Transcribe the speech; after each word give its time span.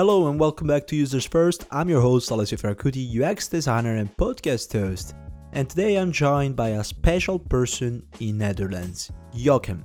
Hello 0.00 0.28
and 0.28 0.40
welcome 0.40 0.66
back 0.66 0.86
to 0.86 0.96
Users 0.96 1.26
First. 1.26 1.66
I'm 1.70 1.90
your 1.90 2.00
host 2.00 2.30
Alessio 2.30 2.56
Ferracuti, 2.56 3.04
UX 3.20 3.48
designer 3.48 3.96
and 3.96 4.16
podcast 4.16 4.72
host. 4.72 5.14
And 5.52 5.68
today 5.68 5.96
I'm 5.96 6.10
joined 6.10 6.56
by 6.56 6.70
a 6.70 6.82
special 6.82 7.38
person 7.38 8.02
in 8.18 8.38
Netherlands, 8.38 9.12
Jochem. 9.34 9.82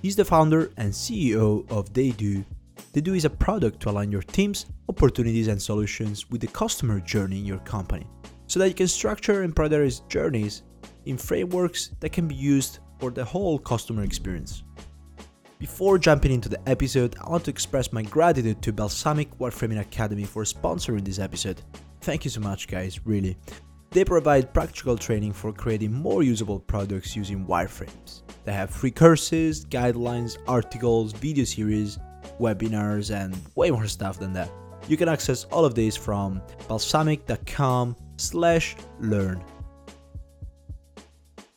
He's 0.00 0.16
the 0.16 0.24
founder 0.24 0.72
and 0.78 0.90
CEO 0.90 1.70
of 1.70 1.92
Theydo. 1.92 2.42
Theydo 2.94 3.14
is 3.14 3.26
a 3.26 3.28
product 3.28 3.80
to 3.80 3.90
align 3.90 4.10
your 4.10 4.22
teams, 4.22 4.64
opportunities 4.88 5.48
and 5.48 5.60
solutions 5.60 6.30
with 6.30 6.40
the 6.40 6.46
customer 6.46 6.98
journey 6.98 7.40
in 7.40 7.44
your 7.44 7.58
company 7.58 8.06
so 8.46 8.58
that 8.60 8.68
you 8.68 8.74
can 8.74 8.88
structure 8.88 9.42
and 9.42 9.54
prioritize 9.54 10.08
journeys 10.08 10.62
in 11.04 11.18
frameworks 11.18 11.90
that 12.00 12.12
can 12.12 12.26
be 12.26 12.34
used 12.34 12.78
for 12.98 13.10
the 13.10 13.26
whole 13.26 13.58
customer 13.58 14.04
experience. 14.04 14.62
Before 15.60 15.98
jumping 15.98 16.32
into 16.32 16.48
the 16.48 16.58
episode, 16.66 17.16
I 17.20 17.28
want 17.28 17.44
to 17.44 17.50
express 17.50 17.92
my 17.92 18.00
gratitude 18.00 18.62
to 18.62 18.72
Balsamiq 18.72 19.28
Wireframing 19.36 19.78
Academy 19.78 20.24
for 20.24 20.44
sponsoring 20.44 21.04
this 21.04 21.18
episode. 21.18 21.60
Thank 22.00 22.24
you 22.24 22.30
so 22.30 22.40
much, 22.40 22.66
guys, 22.66 23.04
really. 23.04 23.36
They 23.90 24.06
provide 24.06 24.54
practical 24.54 24.96
training 24.96 25.34
for 25.34 25.52
creating 25.52 25.92
more 25.92 26.22
usable 26.22 26.60
products 26.60 27.14
using 27.14 27.44
wireframes. 27.44 28.22
They 28.46 28.54
have 28.54 28.70
free 28.70 28.90
courses, 28.90 29.66
guidelines, 29.66 30.38
articles, 30.48 31.12
video 31.12 31.44
series, 31.44 31.98
webinars, 32.40 33.14
and 33.14 33.38
way 33.54 33.70
more 33.70 33.86
stuff 33.86 34.18
than 34.18 34.32
that. 34.32 34.50
You 34.88 34.96
can 34.96 35.10
access 35.10 35.44
all 35.44 35.66
of 35.66 35.74
these 35.74 35.94
from 35.94 36.40
balsamiq.com 36.70 37.96
slash 38.16 38.76
learn. 38.98 39.44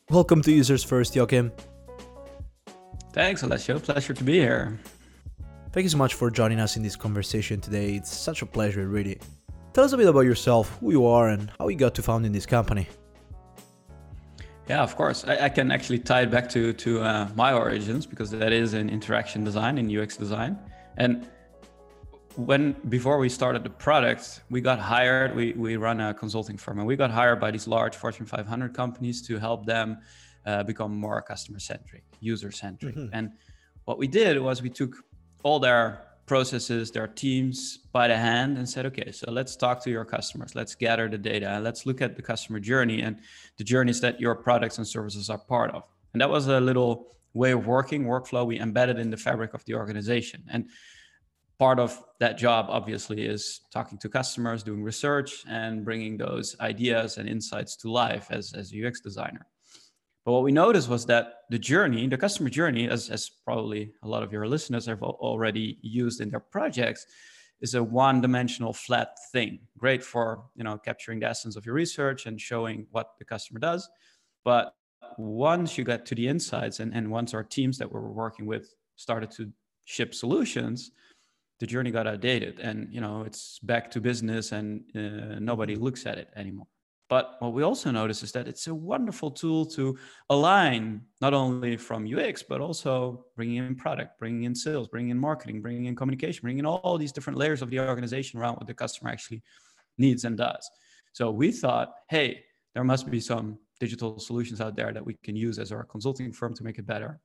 Welcome 0.10 0.42
to 0.42 0.52
Users 0.52 0.84
First, 0.84 1.14
Jochem. 1.14 1.54
Thanks, 3.14 3.44
Alessio. 3.44 3.78
Pleasure 3.78 4.16
to 4.16 4.24
be 4.24 4.40
here. 4.40 4.80
Thank 5.72 5.84
you 5.84 5.90
so 5.90 5.98
much 5.98 6.16
for 6.16 6.32
joining 6.32 6.60
us 6.60 6.78
in 6.78 6.84
this 6.84 6.96
conversation 6.96 7.62
today. 7.62 7.94
It's 7.94 8.12
such 8.12 8.42
a 8.42 8.46
pleasure, 8.46 8.88
really. 8.88 9.20
Tell 9.74 9.84
us 9.84 9.94
a 9.94 9.98
bit 9.98 10.08
about 10.08 10.22
yourself, 10.22 10.78
who 10.80 10.92
you 10.92 11.06
are, 11.06 11.30
and 11.30 11.52
how 11.60 11.68
you 11.68 11.76
got 11.76 11.94
to 11.96 12.02
founding 12.02 12.32
this 12.32 12.48
company. 12.48 12.88
Yeah, 14.68 14.82
of 14.82 14.96
course. 14.96 15.26
I, 15.26 15.46
I 15.46 15.50
can 15.50 15.72
actually 15.72 16.00
tie 16.00 16.22
it 16.22 16.32
back 16.32 16.50
to 16.50 16.74
to 16.74 17.02
uh, 17.02 17.30
my 17.36 17.54
origins 17.54 18.08
because 18.08 18.32
that 18.32 18.52
is 18.52 18.74
in 18.74 18.90
interaction 18.90 19.44
design 19.44 19.78
in 19.78 19.86
UX 19.96 20.18
design. 20.18 20.58
And 20.98 21.28
when 22.36 22.76
before 22.90 23.20
we 23.20 23.30
started 23.30 23.64
the 23.64 23.70
product, 23.70 24.42
we 24.50 24.60
got 24.60 24.80
hired. 24.80 25.36
We 25.36 25.54
we 25.54 25.78
run 25.78 26.02
a 26.02 26.14
consulting 26.16 26.58
firm, 26.58 26.80
and 26.80 26.88
we 26.88 26.96
got 26.96 27.12
hired 27.12 27.40
by 27.40 27.52
these 27.52 27.68
large 27.68 27.96
Fortune 27.96 28.26
500 28.26 28.74
companies 28.74 29.22
to 29.28 29.38
help 29.38 29.66
them 29.68 30.00
uh, 30.46 30.64
become 30.64 30.96
more 30.96 31.22
customer 31.22 31.60
centric, 31.60 32.04
user 32.20 32.52
centric. 32.52 32.96
Mm-hmm. 32.96 33.14
And 33.14 33.32
what 33.86 33.98
we 33.98 34.08
did 34.08 34.40
was 34.40 34.62
we 34.62 34.70
took 34.70 34.96
all 35.44 35.60
their 35.60 36.06
processes, 36.26 36.92
their 36.92 37.08
teams 37.08 37.80
by 37.92 38.08
the 38.08 38.18
hand 38.18 38.58
and 38.58 38.68
said, 38.68 38.86
okay, 38.86 39.12
so 39.12 39.30
let's 39.30 39.56
talk 39.56 39.84
to 39.84 39.90
your 39.90 40.06
customers. 40.06 40.56
Let's 40.56 40.74
gather 40.74 41.10
the 41.10 41.18
data. 41.18 41.60
Let's 41.62 41.86
look 41.86 42.02
at 42.02 42.16
the 42.16 42.22
customer 42.22 42.60
journey 42.60 43.02
and 43.02 43.20
the 43.58 43.64
journeys 43.64 44.00
that 44.02 44.22
your 44.22 44.36
products 44.36 44.78
and 44.78 44.88
services 44.88 45.30
are 45.30 45.38
part 45.38 45.72
of. 45.72 45.84
And 46.14 46.22
that 46.22 46.30
was 46.30 46.48
a 46.48 46.60
little 46.60 47.08
way 47.34 47.52
of 47.52 47.66
working, 47.68 48.06
workflow 48.06 48.46
we 48.46 48.60
embedded 48.60 49.00
in 49.00 49.10
the 49.10 49.18
fabric 49.18 49.54
of 49.54 49.66
the 49.66 49.74
organization. 49.74 50.44
And 50.50 50.70
part 51.60 51.80
of 51.80 52.02
that 52.20 52.38
job, 52.38 52.68
obviously, 52.70 53.26
is 53.26 53.62
talking 53.72 53.98
to 54.00 54.10
customers, 54.10 54.64
doing 54.64 54.84
research, 54.84 55.44
and 55.48 55.84
bringing 55.84 56.18
those 56.18 56.56
ideas 56.60 57.18
and 57.18 57.28
insights 57.28 57.76
to 57.78 57.92
life 57.92 58.28
as, 58.30 58.54
as 58.54 58.74
a 58.74 58.88
UX 58.88 59.02
designer. 59.02 59.46
But 60.26 60.32
what 60.32 60.44
we 60.44 60.52
noticed 60.52 60.88
was 60.88 61.06
that 61.08 61.40
the 61.50 61.60
journey, 61.60 62.08
the 62.08 62.18
customer 62.18 62.50
journey, 62.50 62.88
as, 62.88 63.10
as 63.10 63.30
probably 63.30 63.92
a 64.04 64.08
lot 64.08 64.24
of 64.24 64.32
your 64.32 64.48
listeners 64.48 64.86
have 64.86 65.04
already 65.04 65.78
used 65.82 66.22
in 66.22 66.30
their 66.30 66.40
projects, 66.40 67.06
is 67.60 67.76
a 67.76 67.84
one-dimensional 67.84 68.74
flat 68.74 69.18
thing. 69.32 69.60
Great 69.78 70.04
for 70.04 70.44
you 70.56 70.64
know 70.64 70.78
capturing 70.78 71.20
the 71.20 71.28
essence 71.28 71.56
of 71.56 71.66
your 71.66 71.76
research 71.76 72.26
and 72.26 72.40
showing 72.40 72.86
what 72.92 73.12
the 73.20 73.26
customer 73.26 73.60
does. 73.60 73.90
But 74.44 74.76
once 75.18 75.78
you 75.78 75.84
get 75.84 76.06
to 76.08 76.16
the 76.16 76.28
insights 76.28 76.80
and, 76.80 76.94
and 76.94 77.10
once 77.10 77.34
our 77.34 77.44
teams 77.44 77.78
that 77.78 77.92
we 77.92 78.00
were 78.00 78.12
working 78.12 78.46
with 78.46 78.74
started 78.96 79.32
to 79.32 79.52
ship 79.86 80.14
solutions, 80.14 80.92
the 81.60 81.68
journey 81.68 81.92
got 81.92 82.08
outdated 82.08 82.60
and 82.60 82.94
you 82.94 83.02
know 83.02 83.24
it's 83.24 83.60
back 83.60 83.92
to 83.92 84.02
business 84.02 84.52
and 84.52 84.84
uh, 84.96 85.40
nobody 85.40 85.76
looks 85.76 86.06
at 86.06 86.18
it 86.18 86.30
anymore. 86.36 86.68
But 87.10 87.36
what 87.40 87.54
we 87.54 87.64
also 87.64 87.92
notice 87.92 88.24
is 88.24 88.32
that 88.32 88.48
it's 88.48 88.68
a 88.68 88.74
wonderful 88.74 89.30
tool 89.30 89.66
to 89.68 89.98
align 90.30 91.02
not 91.22 91.34
only 91.34 91.78
from 91.78 92.08
UX, 92.08 92.44
but 92.44 92.62
also 92.62 93.26
bringing 93.36 93.58
in 93.58 93.76
product, 93.76 94.18
bringing 94.18 94.44
in 94.44 94.56
sales, 94.56 94.88
bringing 94.88 95.12
in 95.12 95.20
marketing, 95.20 95.62
bringing 95.62 95.86
in 95.86 95.96
communication, 95.96 96.42
bringing 96.42 96.60
in 96.60 96.66
all 96.66 96.98
these 96.98 97.12
different 97.12 97.38
layers 97.38 97.62
of 97.62 97.70
the 97.70 97.80
organization 97.80 98.40
around 98.40 98.56
what 98.56 98.68
the 98.68 98.74
customer 98.74 99.12
actually 99.12 99.44
needs 99.98 100.24
and 100.24 100.38
does. 100.38 100.70
So 101.12 101.30
we 101.30 101.52
thought, 101.52 101.94
hey, 102.10 102.44
there 102.74 102.84
must 102.84 103.10
be 103.12 103.20
some 103.20 103.60
digital 103.80 104.18
solutions 104.18 104.62
out 104.62 104.76
there 104.76 104.94
that 104.94 105.06
we 105.06 105.16
can 105.24 105.36
use 105.36 105.60
as 105.60 105.72
our 105.72 105.84
consulting 105.84 106.32
firm 106.32 106.54
to 106.56 106.64
make 106.64 106.80
it 106.80 106.88
better. 106.88 107.20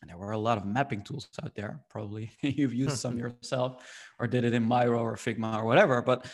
And 0.00 0.10
there 0.10 0.18
were 0.18 0.32
a 0.32 0.38
lot 0.38 0.56
of 0.56 0.64
mapping 0.64 1.02
tools 1.02 1.28
out 1.42 1.54
there. 1.54 1.80
Probably 1.90 2.30
you've 2.42 2.74
used 2.74 2.98
some 2.98 3.18
yourself 3.24 3.84
or 4.18 4.26
did 4.26 4.44
it 4.44 4.54
in 4.54 4.66
Miro 4.66 5.00
or 5.00 5.16
Figma 5.16 5.58
or 5.58 5.64
whatever, 5.64 6.00
but 6.00 6.26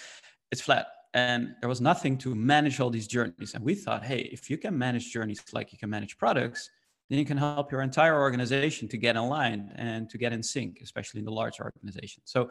it's 0.52 0.60
flat 0.60 0.86
and 1.14 1.54
there 1.60 1.68
was 1.68 1.80
nothing 1.80 2.16
to 2.18 2.34
manage 2.34 2.80
all 2.80 2.90
these 2.90 3.06
journeys. 3.06 3.54
And 3.54 3.64
we 3.64 3.74
thought, 3.74 4.04
hey, 4.04 4.28
if 4.32 4.48
you 4.48 4.56
can 4.56 4.76
manage 4.76 5.12
journeys 5.12 5.42
like 5.52 5.72
you 5.72 5.78
can 5.78 5.90
manage 5.90 6.16
products, 6.18 6.70
then 7.08 7.18
you 7.18 7.24
can 7.24 7.36
help 7.36 7.72
your 7.72 7.82
entire 7.82 8.20
organization 8.20 8.86
to 8.88 8.96
get 8.96 9.16
aligned 9.16 9.72
and 9.74 10.08
to 10.10 10.18
get 10.18 10.32
in 10.32 10.42
sync, 10.42 10.78
especially 10.82 11.18
in 11.18 11.24
the 11.24 11.32
large 11.32 11.60
organization. 11.60 12.22
So 12.24 12.50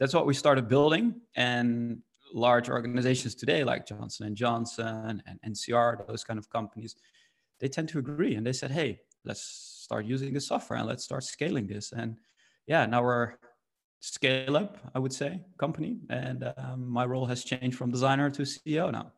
that's 0.00 0.14
what 0.14 0.26
we 0.26 0.32
started 0.32 0.68
building. 0.68 1.20
And 1.36 1.98
large 2.32 2.70
organizations 2.70 3.34
today, 3.34 3.64
like 3.64 3.86
Johnson 3.86 4.26
and 4.26 4.36
Johnson 4.36 5.22
and 5.26 5.54
NCR, 5.54 6.06
those 6.06 6.24
kind 6.24 6.38
of 6.38 6.48
companies, 6.48 6.96
they 7.60 7.68
tend 7.68 7.88
to 7.90 7.98
agree. 7.98 8.36
And 8.36 8.46
they 8.46 8.52
said, 8.52 8.70
hey, 8.70 9.00
let's 9.24 9.42
start 9.42 10.06
using 10.06 10.32
the 10.32 10.40
software 10.40 10.78
and 10.78 10.88
let's 10.88 11.04
start 11.04 11.24
scaling 11.24 11.66
this. 11.66 11.92
And 11.92 12.16
yeah, 12.66 12.86
now 12.86 13.02
we're 13.02 13.34
scale 14.00 14.56
up, 14.56 14.78
I 14.94 14.98
would 14.98 15.12
say, 15.12 15.40
company. 15.58 15.98
And 16.10 16.52
um, 16.56 16.88
my 16.88 17.04
role 17.04 17.26
has 17.26 17.44
changed 17.44 17.76
from 17.76 17.90
designer 17.90 18.30
to 18.30 18.42
CEO 18.42 18.92
now. 18.92 19.12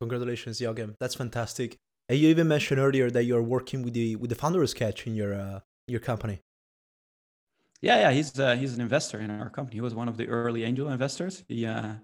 Congratulations, 0.00 0.60
Jochem. 0.60 0.94
That's 1.00 1.14
fantastic. 1.14 1.78
And 2.08 2.18
you 2.18 2.28
even 2.28 2.48
mentioned 2.48 2.80
earlier 2.80 3.10
that 3.10 3.24
you're 3.24 3.42
working 3.42 3.82
with 3.82 3.94
the 3.94 4.16
with 4.16 4.30
the 4.30 4.36
founder 4.36 4.66
sketch 4.66 5.06
in 5.06 5.14
your 5.14 5.34
uh, 5.34 5.60
your 5.86 6.00
company. 6.00 6.40
Yeah, 7.80 7.98
yeah, 8.00 8.12
he's 8.12 8.38
uh, 8.38 8.54
he's 8.56 8.74
an 8.74 8.80
investor 8.80 9.20
in 9.20 9.30
our 9.30 9.50
company. 9.50 9.76
He 9.76 9.80
was 9.80 9.94
one 9.94 10.08
of 10.08 10.16
the 10.16 10.26
early 10.28 10.64
angel 10.64 10.88
investors. 10.88 11.44
He 11.48 11.66
uh, 11.66 11.94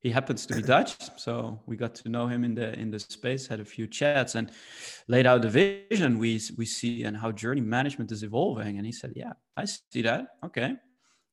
he 0.00 0.10
happens 0.10 0.46
to 0.46 0.54
be 0.54 0.62
Dutch, 0.74 0.96
so 1.18 1.60
we 1.66 1.76
got 1.76 1.94
to 1.96 2.08
know 2.08 2.26
him 2.26 2.44
in 2.44 2.54
the 2.54 2.78
in 2.78 2.90
the 2.90 2.98
space, 2.98 3.46
had 3.46 3.60
a 3.60 3.64
few 3.64 3.86
chats, 3.86 4.34
and 4.34 4.50
laid 5.08 5.26
out 5.26 5.42
the 5.42 5.50
vision 5.50 6.18
we 6.18 6.40
we 6.56 6.66
see 6.66 7.04
and 7.04 7.16
how 7.16 7.32
journey 7.32 7.62
management 7.62 8.12
is 8.12 8.22
evolving. 8.22 8.76
And 8.76 8.86
he 8.86 8.92
said, 8.92 9.12
"Yeah, 9.16 9.32
I 9.56 9.64
see 9.66 10.02
that. 10.02 10.26
Okay, 10.44 10.76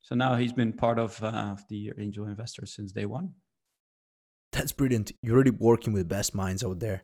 so 0.01 0.15
now 0.15 0.35
he's 0.35 0.53
been 0.53 0.73
part 0.73 0.99
of 0.99 1.21
uh, 1.23 1.55
the 1.69 1.91
angel 1.97 2.25
investor 2.25 2.65
since 2.65 2.91
day 2.91 3.05
one. 3.05 3.33
That's 4.51 4.71
brilliant. 4.71 5.11
You're 5.21 5.37
really 5.37 5.51
working 5.51 5.93
with 5.93 6.09
best 6.09 6.35
minds 6.35 6.63
out 6.63 6.79
there. 6.79 7.03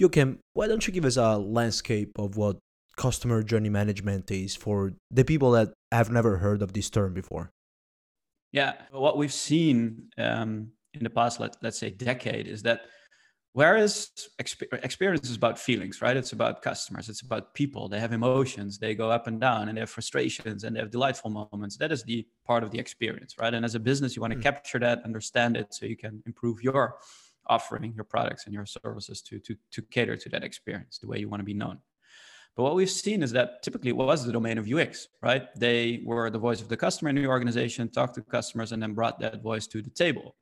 Jochem, 0.00 0.38
why 0.54 0.66
don't 0.66 0.86
you 0.86 0.92
give 0.92 1.04
us 1.04 1.16
a 1.16 1.38
landscape 1.38 2.18
of 2.18 2.36
what 2.36 2.58
customer 2.96 3.42
journey 3.42 3.68
management 3.68 4.30
is 4.30 4.56
for 4.56 4.92
the 5.10 5.24
people 5.24 5.52
that 5.52 5.72
have 5.92 6.10
never 6.10 6.38
heard 6.38 6.62
of 6.62 6.72
this 6.72 6.90
term 6.90 7.14
before? 7.14 7.50
Yeah, 8.52 8.74
what 8.90 9.16
we've 9.16 9.32
seen 9.32 10.10
um, 10.18 10.72
in 10.92 11.02
the 11.02 11.10
past, 11.10 11.40
let, 11.40 11.56
let's 11.62 11.78
say, 11.78 11.90
decade 11.90 12.46
is 12.46 12.62
that 12.62 12.82
Whereas 13.54 14.10
experience 14.40 15.30
is 15.30 15.36
about 15.36 15.60
feelings, 15.60 16.02
right? 16.02 16.16
It's 16.16 16.32
about 16.32 16.60
customers, 16.60 17.08
it's 17.08 17.20
about 17.20 17.54
people. 17.54 17.88
They 17.88 18.00
have 18.00 18.12
emotions, 18.12 18.78
they 18.78 18.96
go 18.96 19.12
up 19.12 19.28
and 19.28 19.40
down, 19.40 19.68
and 19.68 19.76
they 19.76 19.80
have 19.80 19.90
frustrations 19.90 20.64
and 20.64 20.74
they 20.74 20.80
have 20.80 20.90
delightful 20.90 21.30
moments. 21.30 21.76
That 21.76 21.92
is 21.92 22.02
the 22.02 22.26
part 22.44 22.64
of 22.64 22.72
the 22.72 22.80
experience, 22.80 23.36
right? 23.40 23.54
And 23.54 23.64
as 23.64 23.76
a 23.76 23.78
business, 23.78 24.16
you 24.16 24.22
want 24.22 24.32
to 24.32 24.40
mm. 24.40 24.42
capture 24.42 24.80
that, 24.80 25.04
understand 25.04 25.56
it, 25.56 25.72
so 25.72 25.86
you 25.86 25.96
can 25.96 26.20
improve 26.26 26.64
your 26.64 26.96
offering, 27.46 27.92
your 27.94 28.02
products, 28.02 28.46
and 28.46 28.52
your 28.52 28.66
services 28.66 29.22
to, 29.22 29.38
to, 29.38 29.54
to 29.70 29.82
cater 29.82 30.16
to 30.16 30.28
that 30.30 30.42
experience 30.42 30.98
the 30.98 31.06
way 31.06 31.20
you 31.20 31.28
want 31.28 31.38
to 31.38 31.44
be 31.44 31.54
known. 31.54 31.78
But 32.56 32.64
what 32.64 32.74
we've 32.74 32.90
seen 32.90 33.22
is 33.22 33.30
that 33.32 33.62
typically 33.62 33.90
it 33.90 33.96
was 33.96 34.26
the 34.26 34.32
domain 34.32 34.58
of 34.58 34.68
UX, 34.68 35.06
right? 35.22 35.44
They 35.56 36.02
were 36.04 36.28
the 36.28 36.40
voice 36.40 36.60
of 36.60 36.68
the 36.68 36.76
customer 36.76 37.10
in 37.10 37.14
the 37.14 37.28
organization, 37.28 37.88
talked 37.88 38.16
to 38.16 38.22
customers, 38.22 38.72
and 38.72 38.82
then 38.82 38.94
brought 38.94 39.20
that 39.20 39.44
voice 39.44 39.68
to 39.68 39.80
the 39.80 39.90
table. 39.90 40.34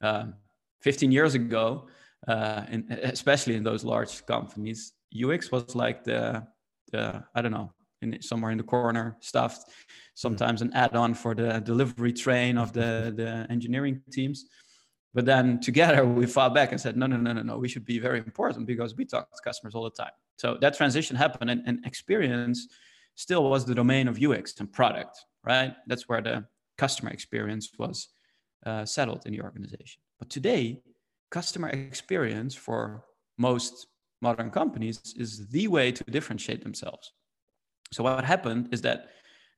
Um, 0.00 0.36
15 0.80 1.12
years 1.12 1.34
ago, 1.34 1.88
uh, 2.26 2.64
in, 2.70 2.90
especially 2.90 3.56
in 3.56 3.64
those 3.64 3.84
large 3.84 4.24
companies, 4.26 4.92
UX 5.14 5.50
was 5.52 5.74
like 5.74 6.04
the, 6.04 6.46
the 6.92 7.24
I 7.34 7.42
don't 7.42 7.52
know, 7.52 7.72
in 8.02 8.20
somewhere 8.20 8.50
in 8.50 8.58
the 8.58 8.64
corner 8.64 9.16
stuffed, 9.20 9.70
sometimes 10.14 10.62
an 10.62 10.72
add-on 10.74 11.14
for 11.14 11.34
the 11.34 11.60
delivery 11.60 12.12
train 12.12 12.58
of 12.58 12.72
the, 12.72 13.12
the 13.16 13.46
engineering 13.50 14.02
teams. 14.10 14.46
But 15.14 15.24
then 15.24 15.60
together 15.60 16.04
we 16.04 16.26
fought 16.26 16.54
back 16.54 16.72
and 16.72 16.80
said, 16.80 16.96
no, 16.96 17.06
no, 17.06 17.16
no, 17.16 17.32
no, 17.32 17.42
no, 17.42 17.58
we 17.58 17.68
should 17.68 17.86
be 17.86 17.98
very 17.98 18.18
important 18.18 18.66
because 18.66 18.94
we 18.96 19.06
talk 19.06 19.30
to 19.30 19.42
customers 19.42 19.74
all 19.74 19.84
the 19.84 19.90
time. 19.90 20.12
So 20.36 20.58
that 20.60 20.76
transition 20.76 21.16
happened 21.16 21.50
and, 21.50 21.62
and 21.66 21.86
experience 21.86 22.68
still 23.14 23.48
was 23.48 23.64
the 23.64 23.74
domain 23.74 24.08
of 24.08 24.22
UX 24.22 24.54
and 24.60 24.70
product, 24.70 25.18
right? 25.42 25.74
That's 25.86 26.06
where 26.06 26.20
the 26.20 26.44
customer 26.76 27.10
experience 27.10 27.70
was 27.78 28.08
uh, 28.66 28.84
settled 28.84 29.22
in 29.24 29.32
the 29.32 29.40
organization. 29.40 30.02
But 30.18 30.28
today, 30.28 30.82
customer 31.30 31.68
experience 31.68 32.54
for 32.54 33.04
most 33.38 33.86
modern 34.22 34.50
companies 34.50 35.00
is 35.16 35.48
the 35.48 35.68
way 35.68 35.92
to 35.92 36.04
differentiate 36.04 36.62
themselves. 36.62 37.12
So 37.92 38.02
what 38.02 38.24
happened 38.24 38.68
is 38.72 38.82
that 38.82 39.08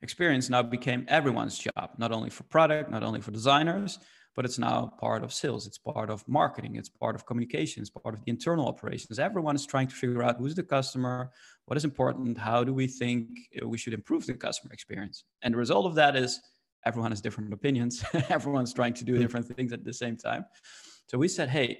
experience 0.01 0.49
now 0.49 0.61
became 0.61 1.05
everyone's 1.07 1.57
job, 1.57 1.91
not 1.97 2.11
only 2.11 2.29
for 2.29 2.43
product, 2.43 2.89
not 2.89 3.03
only 3.03 3.21
for 3.21 3.31
designers, 3.31 3.99
but 4.35 4.45
it's 4.45 4.59
now 4.59 4.93
part 4.99 5.23
of 5.23 5.33
sales, 5.33 5.67
it's 5.67 5.77
part 5.77 6.09
of 6.09 6.25
marketing, 6.27 6.75
it's 6.75 6.87
part 6.87 7.15
of 7.15 7.25
communications, 7.25 7.89
part 7.89 8.13
of 8.13 8.23
the 8.23 8.29
internal 8.29 8.67
operations. 8.67 9.19
Everyone 9.19 9.55
is 9.55 9.65
trying 9.65 9.87
to 9.87 9.95
figure 9.95 10.23
out 10.23 10.37
who's 10.37 10.55
the 10.55 10.63
customer, 10.63 11.31
what 11.65 11.77
is 11.77 11.83
important, 11.83 12.37
how 12.37 12.63
do 12.63 12.73
we 12.73 12.87
think 12.87 13.27
we 13.65 13.77
should 13.77 13.93
improve 13.93 14.25
the 14.25 14.33
customer 14.33 14.71
experience. 14.71 15.23
And 15.41 15.53
the 15.53 15.57
result 15.57 15.85
of 15.85 15.95
that 15.95 16.15
is 16.15 16.39
everyone 16.85 17.11
has 17.11 17.21
different 17.21 17.51
opinions, 17.51 18.03
everyone's 18.29 18.73
trying 18.73 18.93
to 18.93 19.03
do 19.03 19.15
hmm. 19.15 19.21
different 19.21 19.47
things 19.47 19.73
at 19.73 19.83
the 19.83 19.93
same 19.93 20.15
time. 20.15 20.45
So 21.09 21.17
we 21.17 21.27
said, 21.27 21.49
hey, 21.49 21.79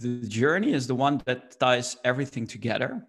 the 0.00 0.26
journey 0.26 0.72
is 0.72 0.86
the 0.86 0.94
one 0.94 1.22
that 1.26 1.58
ties 1.58 1.96
everything 2.04 2.46
together. 2.46 3.02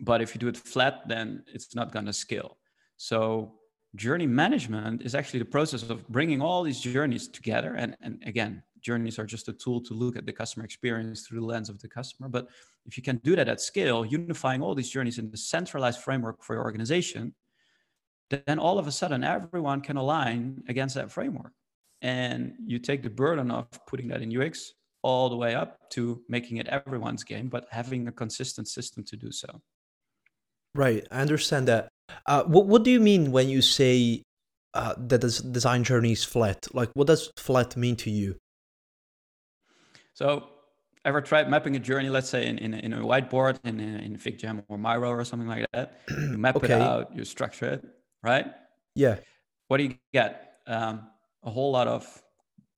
But 0.00 0.20
if 0.20 0.34
you 0.34 0.40
do 0.40 0.48
it 0.48 0.56
flat, 0.56 1.08
then 1.08 1.44
it's 1.46 1.74
not 1.74 1.92
going 1.92 2.06
to 2.06 2.12
scale. 2.12 2.58
So 2.96 3.54
journey 3.94 4.26
management 4.26 5.02
is 5.02 5.14
actually 5.14 5.38
the 5.38 5.44
process 5.44 5.82
of 5.88 6.06
bringing 6.08 6.42
all 6.42 6.64
these 6.64 6.80
journeys 6.80 7.28
together. 7.28 7.74
And, 7.74 7.96
and 8.00 8.20
again, 8.26 8.62
journeys 8.80 9.20
are 9.20 9.24
just 9.24 9.48
a 9.48 9.52
tool 9.52 9.80
to 9.82 9.94
look 9.94 10.16
at 10.16 10.26
the 10.26 10.32
customer 10.32 10.64
experience 10.64 11.26
through 11.26 11.40
the 11.40 11.46
lens 11.46 11.68
of 11.68 11.80
the 11.80 11.88
customer. 11.88 12.28
But 12.28 12.48
if 12.84 12.96
you 12.96 13.02
can 13.04 13.18
do 13.18 13.36
that 13.36 13.48
at 13.48 13.60
scale, 13.60 14.04
unifying 14.04 14.62
all 14.62 14.74
these 14.74 14.90
journeys 14.90 15.18
in 15.18 15.30
the 15.30 15.36
centralized 15.36 16.00
framework 16.00 16.42
for 16.42 16.54
your 16.56 16.64
organization, 16.64 17.34
then 18.30 18.58
all 18.58 18.80
of 18.80 18.88
a 18.88 18.92
sudden 18.92 19.22
everyone 19.22 19.80
can 19.80 19.96
align 19.96 20.64
against 20.68 20.96
that 20.96 21.12
framework. 21.12 21.52
And 22.02 22.54
you 22.66 22.78
take 22.78 23.02
the 23.02 23.10
burden 23.10 23.50
of 23.50 23.68
putting 23.86 24.08
that 24.08 24.20
in 24.20 24.36
UX 24.36 24.74
all 25.02 25.30
the 25.30 25.36
way 25.36 25.54
up 25.54 25.78
to 25.90 26.22
making 26.28 26.58
it 26.58 26.68
everyone's 26.68 27.24
game, 27.24 27.48
but 27.48 27.66
having 27.70 28.08
a 28.08 28.12
consistent 28.12 28.68
system 28.68 29.04
to 29.04 29.16
do 29.16 29.32
so. 29.32 29.60
Right, 30.74 31.06
I 31.10 31.20
understand 31.20 31.68
that. 31.68 31.88
Uh, 32.26 32.44
what 32.44 32.66
what 32.66 32.82
do 32.82 32.90
you 32.90 33.00
mean 33.00 33.30
when 33.30 33.48
you 33.48 33.62
say 33.62 34.22
uh, 34.74 34.94
that 34.96 35.20
the 35.20 35.42
design 35.50 35.84
journey 35.84 36.12
is 36.12 36.24
flat? 36.24 36.66
Like, 36.72 36.90
what 36.94 37.06
does 37.06 37.30
flat 37.36 37.76
mean 37.76 37.96
to 37.96 38.10
you? 38.10 38.36
So, 40.14 40.48
ever 41.04 41.20
tried 41.20 41.50
mapping 41.50 41.76
a 41.76 41.78
journey? 41.78 42.08
Let's 42.08 42.28
say 42.28 42.46
in 42.46 42.58
in, 42.58 42.74
in 42.74 42.92
a 42.94 43.00
whiteboard 43.00 43.58
in 43.64 43.80
in 43.80 44.16
FigJam 44.16 44.64
or 44.68 44.78
Miro 44.78 45.10
or 45.10 45.24
something 45.24 45.48
like 45.48 45.66
that. 45.72 46.00
You 46.08 46.38
map 46.38 46.56
okay. 46.56 46.74
it 46.74 46.80
out, 46.80 47.14
you 47.14 47.24
structure 47.24 47.66
it, 47.66 47.84
right? 48.22 48.46
Yeah. 48.94 49.16
What 49.68 49.78
do 49.78 49.84
you 49.84 49.94
get? 50.12 50.58
Um, 50.66 51.08
a 51.44 51.50
whole 51.50 51.72
lot 51.72 51.88
of 51.88 52.22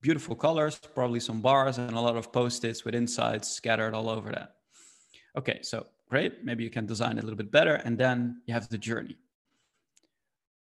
beautiful 0.01 0.35
colors, 0.35 0.79
probably 0.93 1.19
some 1.19 1.41
bars, 1.41 1.77
and 1.77 1.95
a 1.95 1.99
lot 1.99 2.15
of 2.15 2.31
post-its 2.31 2.85
with 2.85 2.95
insights 2.95 3.47
scattered 3.49 3.93
all 3.93 4.09
over 4.09 4.31
that. 4.31 4.55
Okay, 5.37 5.59
so 5.61 5.87
great. 6.09 6.43
Maybe 6.43 6.63
you 6.63 6.69
can 6.69 6.85
design 6.85 7.17
it 7.17 7.21
a 7.21 7.25
little 7.25 7.37
bit 7.37 7.51
better, 7.51 7.75
and 7.75 7.97
then 7.97 8.41
you 8.45 8.53
have 8.53 8.69
the 8.69 8.77
journey. 8.77 9.17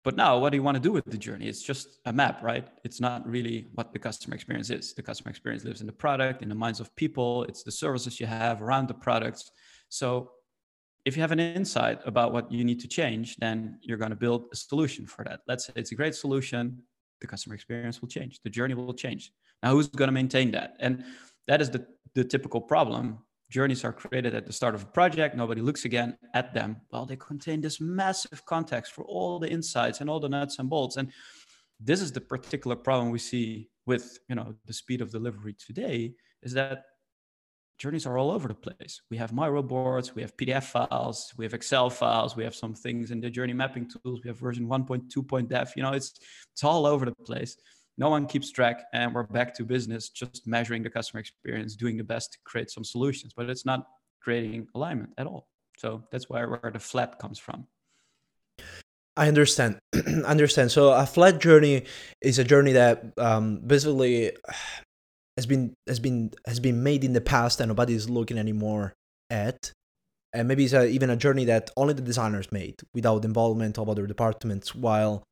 But 0.03 0.15
now, 0.15 0.37
what 0.37 0.51
do 0.51 0.57
you 0.57 0.63
want 0.63 0.75
to 0.75 0.81
do 0.81 0.93
with 0.93 1.03
the 1.05 1.17
journey? 1.17 1.47
It's 1.47 1.61
just 1.61 1.99
a 2.05 2.13
map, 2.13 2.41
right? 2.41 2.65
It's 2.85 3.01
not 3.01 3.27
really 3.27 3.67
what 3.73 3.91
the 3.91 3.99
customer 3.99 4.35
experience 4.35 4.69
is. 4.69 4.93
The 4.93 5.03
customer 5.03 5.29
experience 5.29 5.65
lives 5.65 5.81
in 5.81 5.87
the 5.87 5.93
product, 5.93 6.41
in 6.41 6.47
the 6.47 6.55
minds 6.55 6.79
of 6.79 6.95
people. 6.95 7.43
It's 7.43 7.63
the 7.63 7.73
services 7.73 8.17
you 8.19 8.25
have 8.25 8.61
around 8.61 8.87
the 8.87 8.93
products. 8.93 9.51
So, 9.89 10.31
if 11.03 11.17
you 11.17 11.21
have 11.21 11.33
an 11.33 11.39
insight 11.39 11.99
about 12.05 12.31
what 12.31 12.49
you 12.51 12.63
need 12.63 12.79
to 12.81 12.87
change, 12.87 13.35
then 13.37 13.79
you're 13.81 13.97
going 13.97 14.11
to 14.11 14.15
build 14.15 14.45
a 14.51 14.55
solution 14.55 15.05
for 15.05 15.25
that. 15.25 15.41
Let's 15.47 15.65
say 15.67 15.73
it's 15.75 15.91
a 15.91 15.95
great 15.95 16.15
solution. 16.15 16.83
The 17.21 17.27
customer 17.27 17.55
experience 17.55 18.01
will 18.01 18.09
change. 18.09 18.39
The 18.43 18.49
journey 18.49 18.73
will 18.73 18.93
change. 18.93 19.31
Now, 19.63 19.71
who's 19.71 19.87
going 19.87 20.07
to 20.07 20.13
maintain 20.13 20.51
that? 20.51 20.75
And 20.79 21.03
that 21.47 21.61
is 21.61 21.69
the, 21.69 21.85
the 22.13 22.23
typical 22.23 22.61
problem 22.61 23.19
journeys 23.49 23.83
are 23.85 23.93
created 23.93 24.35
at 24.35 24.45
the 24.45 24.51
start 24.51 24.75
of 24.75 24.83
a 24.83 24.85
project 24.87 25.35
nobody 25.35 25.61
looks 25.61 25.85
again 25.85 26.17
at 26.33 26.53
them 26.53 26.75
well 26.91 27.05
they 27.05 27.15
contain 27.15 27.61
this 27.61 27.79
massive 27.79 28.43
context 28.45 28.91
for 28.91 29.03
all 29.05 29.39
the 29.39 29.49
insights 29.49 30.01
and 30.01 30.09
all 30.09 30.19
the 30.19 30.27
nuts 30.27 30.59
and 30.59 30.69
bolts 30.69 30.97
and 30.97 31.11
this 31.79 32.01
is 32.01 32.11
the 32.11 32.19
particular 32.19 32.75
problem 32.75 33.09
we 33.09 33.19
see 33.19 33.69
with 33.85 34.19
you 34.27 34.35
know 34.35 34.53
the 34.65 34.73
speed 34.73 35.01
of 35.01 35.11
delivery 35.11 35.55
today 35.65 36.13
is 36.43 36.53
that 36.53 36.83
journeys 37.77 38.05
are 38.05 38.17
all 38.17 38.31
over 38.31 38.47
the 38.47 38.53
place. 38.53 39.01
We 39.09 39.17
have 39.17 39.33
miro 39.33 39.61
boards 39.61 40.15
we 40.15 40.21
have 40.21 40.35
pdf 40.37 40.63
files 40.63 41.33
we 41.37 41.45
have 41.45 41.53
excel 41.53 41.89
files 41.89 42.35
we 42.35 42.43
have 42.43 42.55
some 42.55 42.73
things 42.73 43.11
in 43.11 43.21
the 43.21 43.29
journey 43.29 43.53
mapping 43.53 43.89
tools 43.89 44.21
we 44.23 44.27
have 44.29 44.39
version 44.39 44.67
1.2.dev 44.67 45.73
you 45.75 45.83
know 45.83 45.93
it's 45.93 46.19
it's 46.53 46.63
all 46.63 46.85
over 46.85 47.05
the 47.05 47.15
place. 47.25 47.57
No 47.99 48.09
one 48.09 48.27
keeps 48.27 48.51
track 48.51 48.83
and 48.93 49.13
we're 49.13 49.23
back 49.23 49.55
to 49.55 49.63
business 49.63 50.09
just 50.09 50.45
measuring 50.45 50.83
the 50.83 50.89
customer 50.89 51.19
experience 51.19 51.75
doing 51.75 51.97
the 51.97 52.03
best 52.03 52.33
to 52.33 52.37
create 52.45 52.69
some 52.69 52.83
solutions 52.83 53.33
but 53.35 53.49
it's 53.49 53.65
not 53.65 53.87
creating 54.21 54.67
alignment 54.75 55.11
at 55.17 55.27
all. 55.27 55.47
So 55.77 56.03
that's 56.11 56.29
where, 56.29 56.49
where 56.49 56.71
the 56.71 56.79
flat 56.79 57.19
comes 57.19 57.39
from. 57.39 57.67
I 59.15 59.27
understand 59.27 59.79
understand. 60.25 60.71
So 60.71 60.91
a 60.93 61.05
flat 61.05 61.39
journey 61.39 61.85
is 62.21 62.37
a 62.37 62.43
journey 62.43 62.73
that 62.73 63.13
um, 63.17 63.61
basically 63.65 64.31
has 65.37 65.45
been 65.45 65.73
has 65.87 65.99
been 65.99 66.31
has 66.45 66.59
been 66.59 66.83
made 66.83 67.03
in 67.03 67.13
the 67.13 67.21
past 67.21 67.61
and 67.61 67.69
nobody 67.69 67.93
is 67.93 68.09
looking 68.09 68.37
anymore 68.37 68.93
at. 69.29 69.71
And 70.33 70.47
maybe 70.47 70.65
it's 70.65 70.73
a, 70.73 70.85
even 70.85 71.09
a 71.09 71.15
journey 71.15 71.45
that 71.45 71.71
only 71.77 71.93
the 71.93 72.01
designers 72.01 72.51
made 72.51 72.75
without 72.93 73.23
involvement 73.23 73.77
of 73.77 73.87
other 73.89 74.05
departments 74.05 74.75
while 74.75 75.23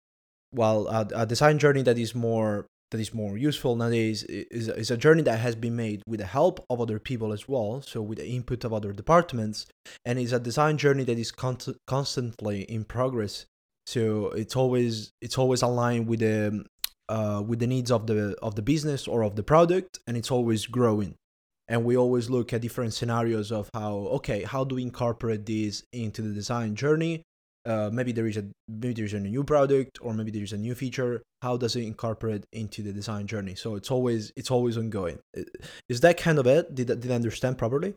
while 0.52 0.88
a, 0.88 1.08
a 1.14 1.26
design 1.26 1.60
journey 1.60 1.82
that 1.84 1.98
is 1.98 2.16
more 2.16 2.66
that 2.92 3.00
is 3.00 3.14
more 3.14 3.38
useful 3.38 3.76
nowadays 3.76 4.24
is, 4.24 4.70
is 4.70 4.92
a 4.92 4.98
journey 4.98 5.22
that 5.24 5.40
has 5.40 5.56
been 5.56 5.76
made 5.76 6.02
with 6.08 6.20
the 6.20 6.26
help 6.26 6.66
of 6.70 6.80
other 6.80 7.00
people 7.00 7.34
as 7.34 7.48
well 7.48 7.82
so 7.82 8.02
with 8.02 8.20
the 8.20 8.28
input 8.28 8.64
of 8.64 8.72
other 8.72 8.94
departments 8.94 9.66
and 10.06 10.20
it's 10.20 10.32
a 10.32 10.40
design 10.40 10.78
journey 10.78 11.04
that 11.04 11.18
is 11.18 11.32
con- 11.32 11.58
constantly 11.88 12.62
in 12.64 12.84
progress. 12.84 13.46
So 13.88 14.30
it's 14.30 14.56
always 14.56 15.12
it's 15.22 15.38
always 15.38 15.62
aligned 15.62 16.08
with 16.08 16.20
the 16.20 16.66
uh, 17.10 17.44
with 17.46 17.60
the 17.60 17.68
needs 17.68 17.92
of 17.92 18.08
the 18.08 18.36
of 18.42 18.56
the 18.56 18.62
business 18.62 19.08
or 19.08 19.24
of 19.24 19.36
the 19.36 19.44
product 19.44 20.00
and 20.08 20.18
it's 20.18 20.32
always 20.32 20.66
growing. 20.66 21.16
And 21.68 21.84
we 21.84 21.98
always 21.98 22.30
look 22.30 22.54
at 22.54 22.62
different 22.62 22.94
scenarios 22.94 23.52
of 23.52 23.70
how 23.74 23.94
okay 24.20 24.44
how 24.44 24.64
do 24.64 24.76
we 24.76 24.84
incorporate 24.84 25.46
this 25.46 25.84
into 25.94 26.22
the 26.22 26.34
design 26.34 26.76
journey? 26.76 27.24
Uh, 27.66 27.90
maybe 27.92 28.12
there 28.12 28.28
is 28.28 28.38
a 28.38 28.46
maybe 28.68 28.94
there's 28.94 29.14
a 29.14 29.20
new 29.20 29.44
product 29.44 29.98
or 30.02 30.14
maybe 30.14 30.32
there's 30.32 30.54
a 30.54 30.58
new 30.58 30.76
feature. 30.76 31.24
How 31.42 31.58
does 31.58 31.76
it 31.76 31.84
incorporate 31.84 32.46
into 32.54 32.84
the 32.84 32.94
design 32.94 33.26
journey? 33.26 33.56
So 33.56 33.76
it's 33.76 33.90
always 33.90 34.32
it's 34.36 34.52
always 34.52 34.78
ongoing. 34.78 35.20
Is 35.90 36.02
that 36.02 36.18
kind 36.18 36.38
of 36.38 36.46
it? 36.46 36.76
Did, 36.76 36.88
did 36.88 37.12
i 37.12 37.16
understand 37.16 37.58
properly? 37.58 37.96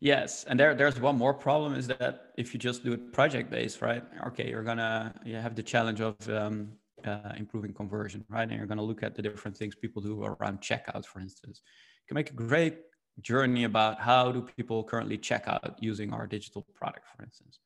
Yes 0.00 0.44
and 0.48 0.58
there 0.58 0.74
there's 0.74 1.00
one 1.00 1.16
more 1.16 1.34
problem 1.34 1.74
is 1.74 1.86
that 1.88 2.32
if 2.36 2.54
you 2.54 2.60
just 2.60 2.84
do 2.84 2.92
it 2.92 3.12
project 3.12 3.50
based 3.50 3.82
right 3.82 4.04
okay 4.28 4.48
you're 4.48 4.62
gonna 4.62 5.12
you 5.24 5.34
have 5.34 5.56
the 5.56 5.62
challenge 5.62 6.00
of 6.00 6.16
um, 6.30 6.72
uh, 7.08 7.32
improving 7.36 7.72
conversion 7.72 8.24
right 8.28 8.48
and 8.48 8.52
you're 8.52 8.66
gonna 8.66 8.82
look 8.82 9.02
at 9.02 9.14
the 9.14 9.22
different 9.22 9.56
things 9.56 9.74
people 9.74 10.00
do 10.00 10.22
around 10.22 10.60
checkout 10.60 11.04
for 11.04 11.20
instance 11.20 11.62
you 11.64 12.06
can 12.08 12.14
make 12.14 12.30
a 12.30 12.34
great 12.34 12.78
journey 13.20 13.64
about 13.64 13.98
how 13.98 14.30
do 14.30 14.40
people 14.40 14.84
currently 14.84 15.18
check 15.18 15.44
out 15.48 15.76
using 15.80 16.12
our 16.12 16.26
digital 16.26 16.64
product 16.74 17.06
for 17.16 17.22
instance 17.24 17.58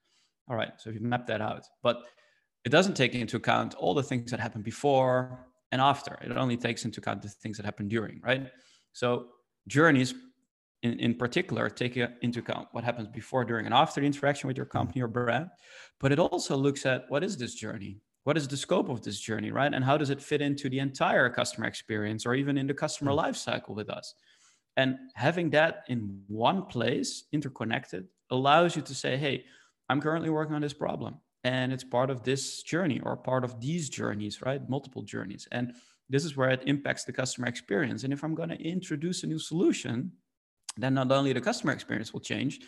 all 0.49 0.57
right, 0.57 0.73
so 0.79 0.91
if 0.91 0.97
you 0.97 1.01
map 1.03 1.27
that 1.29 1.41
out. 1.41 1.67
But 1.83 2.03
it 2.65 2.71
doesn't 2.71 2.95
take 2.95 3.15
into 3.15 3.37
account 3.37 3.75
all 3.75 3.95
the 3.95 4.03
things 4.03 4.31
that 4.31 4.41
happen 4.41 4.63
before 4.63 5.47
and 5.71 5.81
after. 5.81 6.19
It 6.23 6.33
only 6.37 6.57
takes 6.57 6.85
into 6.85 7.01
account 7.01 7.23
the 7.23 7.29
things 7.29 7.57
that 7.57 7.65
happen 7.65 7.89
during, 7.89 8.21
right? 8.23 8.49
So 8.93 9.29
journeys 9.67 10.15
in, 10.83 10.99
in 10.99 11.15
particular 11.15 11.71
take 11.71 11.97
into 11.97 12.41
account 12.41 12.69
what 12.73 12.85
happens 12.85 13.09
before, 13.09 13.45
during, 13.45 13.67
and 13.67 13.75
after 13.75 14.01
the 14.01 14.07
interaction 14.07 14.49
with 14.49 14.57
your 14.57 14.67
company 14.67 15.01
or 15.01 15.09
brand. 15.09 15.49
But 16.01 16.13
it 16.13 16.19
also 16.19 16.57
looks 16.57 16.87
at 16.87 17.05
what 17.09 17.25
is 17.25 17.37
this 17.37 17.55
journey? 17.55 18.01
What 18.25 18.37
is 18.37 18.47
the 18.47 18.57
scope 18.57 18.89
of 18.89 19.03
this 19.03 19.19
journey, 19.19 19.51
right? 19.51 19.73
And 19.73 19.85
how 19.85 19.97
does 19.97 20.11
it 20.11 20.23
fit 20.23 20.41
into 20.41 20.69
the 20.69 20.79
entire 20.79 21.29
customer 21.29 21.67
experience 21.67 22.25
or 22.25 22.35
even 22.35 22.57
in 22.57 22.67
the 22.67 22.75
customer 22.75 23.13
mm-hmm. 23.13 23.31
lifecycle 23.31 23.75
with 23.75 23.91
us? 23.91 24.15
And 24.77 24.97
having 25.15 25.51
that 25.51 25.85
in 25.89 26.23
one 26.29 26.67
place, 26.67 27.25
interconnected, 27.33 28.07
allows 28.31 28.77
you 28.77 28.83
to 28.83 28.95
say, 28.95 29.17
hey, 29.17 29.45
I'm 29.89 30.01
currently 30.01 30.31
working 30.31 30.55
on 30.55 30.63
this 30.63 30.73
problem 30.73 31.17
and 31.45 31.73
it's 31.73 31.85
part 31.85 32.11
of 32.11 32.23
this 32.23 32.63
journey 32.63 33.01
or 33.03 33.17
part 33.17 33.45
of 33.45 33.61
these 33.61 33.89
journeys, 33.89 34.41
right? 34.43 34.67
Multiple 34.69 35.03
journeys. 35.03 35.49
And 35.51 35.75
this 36.09 36.25
is 36.25 36.37
where 36.37 36.51
it 36.51 36.63
impacts 36.67 37.05
the 37.05 37.13
customer 37.13 37.49
experience. 37.49 38.05
And 38.05 38.13
if 38.13 38.23
I'm 38.23 38.35
going 38.35 38.51
to 38.51 38.63
introduce 38.63 39.25
a 39.25 39.27
new 39.27 39.39
solution, 39.39 40.13
then 40.77 40.95
not 40.95 41.11
only 41.11 41.33
the 41.33 41.41
customer 41.41 41.73
experience 41.73 42.13
will 42.13 42.21
change, 42.21 42.61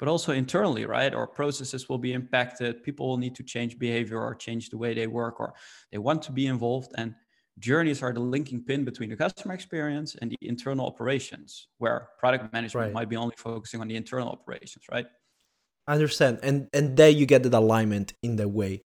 but 0.00 0.08
also 0.08 0.32
internally, 0.32 0.86
right? 0.86 1.14
Our 1.14 1.26
processes 1.26 1.88
will 1.88 1.98
be 1.98 2.14
impacted. 2.14 2.82
People 2.82 3.06
will 3.06 3.18
need 3.18 3.34
to 3.36 3.44
change 3.44 3.78
behavior 3.78 4.18
or 4.18 4.34
change 4.34 4.70
the 4.70 4.78
way 4.78 4.94
they 4.94 5.06
work 5.06 5.38
or 5.38 5.52
they 5.92 5.98
want 5.98 6.22
to 6.22 6.32
be 6.32 6.46
involved. 6.46 6.90
And 6.96 7.14
journeys 7.58 8.02
are 8.02 8.12
the 8.12 8.20
linking 8.20 8.64
pin 8.64 8.82
between 8.84 9.10
the 9.10 9.16
customer 9.16 9.52
experience 9.52 10.16
and 10.20 10.30
the 10.30 10.38
internal 10.40 10.86
operations, 10.86 11.68
where 11.76 12.08
product 12.18 12.50
management 12.50 12.86
right. 12.86 12.92
might 12.94 13.08
be 13.10 13.16
only 13.16 13.34
focusing 13.36 13.82
on 13.82 13.88
the 13.88 13.96
internal 13.96 14.30
operations, 14.30 14.86
right? 14.90 15.06
I 15.86 15.92
understand, 15.92 16.40
and 16.42 16.68
and 16.72 16.96
there 16.96 17.10
you 17.10 17.26
get 17.26 17.42
that 17.42 17.52
alignment 17.54 18.14
in 18.22 18.36
the 18.36 18.48
way. 18.48 18.82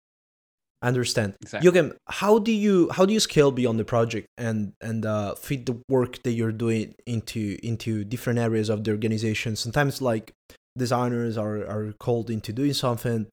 I 0.82 0.88
understand. 0.88 1.36
Exactly. 1.42 1.70
Jochem, 1.70 1.96
how 2.08 2.39
do 2.39 2.51
you 2.51 2.89
how 2.92 3.06
do 3.06 3.13
you 3.13 3.20
scale 3.20 3.51
beyond 3.51 3.80
the 3.80 3.86
project 3.86 4.28
and 4.38 4.74
and 4.82 5.06
uh, 5.06 5.36
fit 5.36 5.66
the 5.66 5.82
work 5.89 6.24
that 6.24 6.32
you're 6.32 6.51
doing 6.51 6.96
into 7.06 7.58
into 7.63 8.04
different 8.04 8.39
areas 8.39 8.70
of 8.70 8.84
the 8.84 8.92
organization? 8.92 9.56
Sometimes 9.56 10.01
like 10.01 10.34
designers 10.78 11.38
are 11.38 11.66
are 11.66 11.94
called 11.94 12.30
into 12.30 12.54
doing 12.54 12.74
something, 12.74 13.28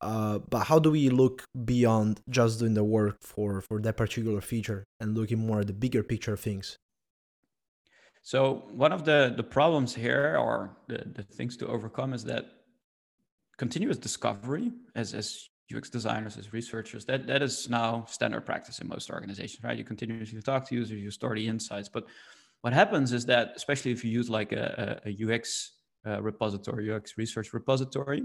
uh, 0.00 0.38
but 0.50 0.64
how 0.64 0.78
do 0.78 0.90
we 0.90 1.08
look 1.08 1.44
beyond 1.64 2.20
just 2.28 2.58
doing 2.58 2.74
the 2.74 2.84
work 2.84 3.18
for 3.20 3.60
for 3.60 3.80
that 3.80 3.96
particular 3.96 4.40
feature 4.40 4.84
and 5.00 5.16
looking 5.16 5.38
more 5.38 5.60
at 5.60 5.66
the 5.66 5.72
bigger 5.72 6.02
picture 6.02 6.36
things? 6.36 6.78
So 8.22 8.64
one 8.72 8.92
of 8.92 9.04
the 9.04 9.32
the 9.36 9.42
problems 9.42 9.94
here, 9.94 10.36
or 10.38 10.76
the, 10.88 11.04
the 11.14 11.22
things 11.22 11.56
to 11.58 11.66
overcome, 11.66 12.12
is 12.14 12.24
that 12.24 12.46
continuous 13.58 13.98
discovery 13.98 14.72
as 14.94 15.14
as 15.14 15.48
UX 15.74 15.90
designers, 15.90 16.36
as 16.36 16.52
researchers, 16.52 17.04
that, 17.06 17.26
that 17.26 17.42
is 17.42 17.68
now 17.68 18.04
standard 18.08 18.44
practice 18.44 18.80
in 18.80 18.88
most 18.88 19.10
organizations, 19.10 19.62
right? 19.64 19.78
You 19.78 19.84
continuously 19.84 20.42
talk 20.42 20.68
to 20.68 20.74
users, 20.74 21.00
you 21.00 21.10
store 21.10 21.34
the 21.34 21.46
insights. 21.46 21.88
But 21.88 22.04
what 22.62 22.72
happens 22.72 23.12
is 23.12 23.26
that, 23.26 23.52
especially 23.56 23.92
if 23.92 24.04
you 24.04 24.10
use 24.10 24.28
like 24.28 24.52
a, 24.52 25.00
a 25.06 25.34
UX 25.34 25.72
uh, 26.06 26.22
repository, 26.22 26.92
UX 26.92 27.16
research 27.16 27.52
repository, 27.52 28.22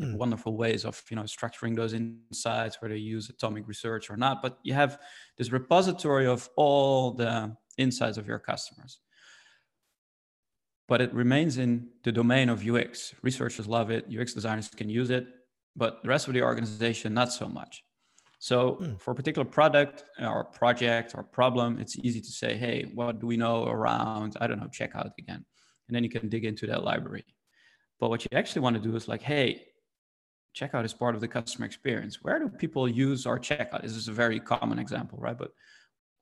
mm. 0.00 0.16
wonderful 0.16 0.56
ways 0.56 0.84
of 0.84 1.02
you 1.10 1.16
know 1.16 1.22
structuring 1.22 1.76
those 1.76 1.92
insights, 1.92 2.80
whether 2.80 2.94
you 2.94 3.10
use 3.10 3.28
atomic 3.30 3.66
research 3.66 4.10
or 4.10 4.16
not. 4.16 4.42
But 4.42 4.58
you 4.62 4.74
have 4.74 4.98
this 5.38 5.52
repository 5.52 6.26
of 6.26 6.48
all 6.56 7.12
the 7.12 7.56
insights 7.78 8.18
of 8.18 8.26
your 8.26 8.38
customers 8.38 9.00
but 10.88 11.00
it 11.00 11.14
remains 11.14 11.56
in 11.56 11.88
the 12.02 12.12
domain 12.12 12.50
of 12.50 12.68
UX. 12.68 13.14
Researchers 13.22 13.66
love 13.66 13.90
it, 13.90 14.04
UX 14.14 14.34
designers 14.34 14.68
can 14.68 14.90
use 14.90 15.08
it, 15.08 15.26
but 15.76 16.02
the 16.02 16.08
rest 16.08 16.28
of 16.28 16.34
the 16.34 16.42
organization 16.42 17.14
not 17.14 17.32
so 17.32 17.48
much 17.48 17.84
so 18.38 18.78
mm. 18.80 19.00
for 19.00 19.12
a 19.12 19.14
particular 19.14 19.44
product 19.44 20.04
or 20.20 20.44
project 20.44 21.12
or 21.14 21.22
problem 21.22 21.78
it's 21.78 21.96
easy 21.98 22.20
to 22.20 22.30
say 22.30 22.56
hey 22.56 22.90
what 22.94 23.20
do 23.20 23.26
we 23.26 23.36
know 23.36 23.64
around 23.64 24.36
i 24.40 24.46
don't 24.46 24.60
know 24.60 24.68
checkout 24.68 25.10
again 25.18 25.44
and 25.92 25.96
then 25.96 26.04
you 26.04 26.08
can 26.08 26.30
dig 26.30 26.46
into 26.46 26.66
that 26.66 26.84
library. 26.84 27.26
But 28.00 28.08
what 28.08 28.24
you 28.24 28.30
actually 28.32 28.62
want 28.62 28.76
to 28.76 28.82
do 28.82 28.96
is 28.96 29.08
like 29.08 29.20
hey 29.20 29.66
checkout 30.58 30.84
is 30.84 30.94
part 30.94 31.14
of 31.14 31.20
the 31.20 31.28
customer 31.28 31.66
experience. 31.66 32.18
Where 32.22 32.38
do 32.38 32.48
people 32.48 32.88
use 32.88 33.26
our 33.26 33.38
checkout? 33.38 33.82
This 33.82 33.92
is 33.92 34.08
a 34.08 34.12
very 34.12 34.40
common 34.40 34.78
example 34.78 35.18
right? 35.20 35.36
But 35.36 35.50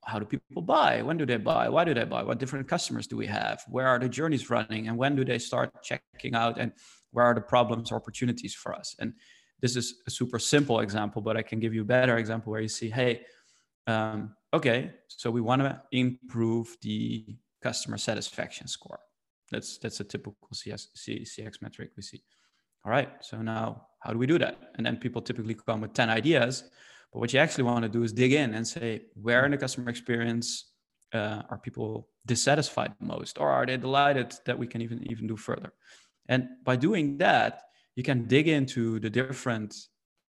how 0.03 0.19
do 0.19 0.25
people 0.25 0.61
buy? 0.61 1.01
When 1.03 1.17
do 1.17 1.25
they 1.25 1.37
buy? 1.37 1.69
Why 1.69 1.85
do 1.85 1.93
they 1.93 2.03
buy? 2.03 2.23
What 2.23 2.39
different 2.39 2.67
customers 2.67 3.07
do 3.07 3.15
we 3.15 3.27
have? 3.27 3.63
Where 3.69 3.87
are 3.87 3.99
the 3.99 4.09
journeys 4.09 4.49
running? 4.49 4.89
And 4.89 4.97
when 4.97 5.15
do 5.15 5.23
they 5.23 5.39
start 5.39 5.71
checking 5.83 6.35
out? 6.35 6.59
And 6.59 6.73
where 7.11 7.25
are 7.25 7.35
the 7.35 7.41
problems 7.41 7.91
or 7.91 7.95
opportunities 7.95 8.53
for 8.53 8.73
us? 8.73 8.95
And 8.99 9.13
this 9.61 9.75
is 9.77 10.01
a 10.07 10.11
super 10.11 10.39
simple 10.39 10.79
example, 10.79 11.21
but 11.21 11.37
I 11.37 11.43
can 11.43 11.59
give 11.59 11.73
you 11.73 11.83
a 11.83 11.85
better 11.85 12.17
example 12.17 12.51
where 12.51 12.61
you 12.61 12.67
see, 12.67 12.89
hey, 12.89 13.21
um, 13.87 14.35
okay, 14.53 14.91
so 15.07 15.29
we 15.29 15.41
want 15.41 15.61
to 15.61 15.81
improve 15.91 16.75
the 16.81 17.37
customer 17.61 17.97
satisfaction 17.97 18.67
score. 18.67 18.99
That's 19.51 19.77
that's 19.77 19.99
a 19.99 20.03
typical 20.03 20.47
CS, 20.53 20.87
CX 20.95 21.61
metric 21.61 21.91
we 21.95 22.03
see. 22.03 22.23
All 22.85 22.91
right, 22.91 23.09
so 23.21 23.41
now 23.41 23.87
how 23.99 24.11
do 24.11 24.17
we 24.17 24.25
do 24.25 24.39
that? 24.39 24.57
And 24.75 24.85
then 24.85 24.97
people 24.97 25.21
typically 25.21 25.53
come 25.53 25.81
with 25.81 25.93
10 25.93 26.09
ideas, 26.09 26.63
but 27.13 27.19
what 27.19 27.33
you 27.33 27.39
actually 27.39 27.65
want 27.65 27.83
to 27.83 27.89
do 27.89 28.01
is 28.03 28.11
dig 28.11 28.33
in 28.33 28.55
and 28.55 28.67
say, 28.67 29.03
where 29.13 29.45
in 29.45 29.51
the 29.51 29.57
customer 29.57 29.89
experience 29.89 30.71
uh, 31.13 31.43
are 31.49 31.59
people 31.59 32.07
dissatisfied 32.25 32.93
most, 32.99 33.37
or 33.37 33.49
are 33.49 33.65
they 33.65 33.77
delighted 33.77 34.33
that 34.45 34.57
we 34.57 34.65
can 34.65 34.81
even 34.81 35.03
even 35.11 35.27
do 35.27 35.37
further? 35.37 35.73
And 36.27 36.47
by 36.63 36.75
doing 36.75 37.17
that, 37.17 37.61
you 37.95 38.03
can 38.03 38.25
dig 38.25 38.47
into 38.47 38.99
the 38.99 39.09
different 39.09 39.75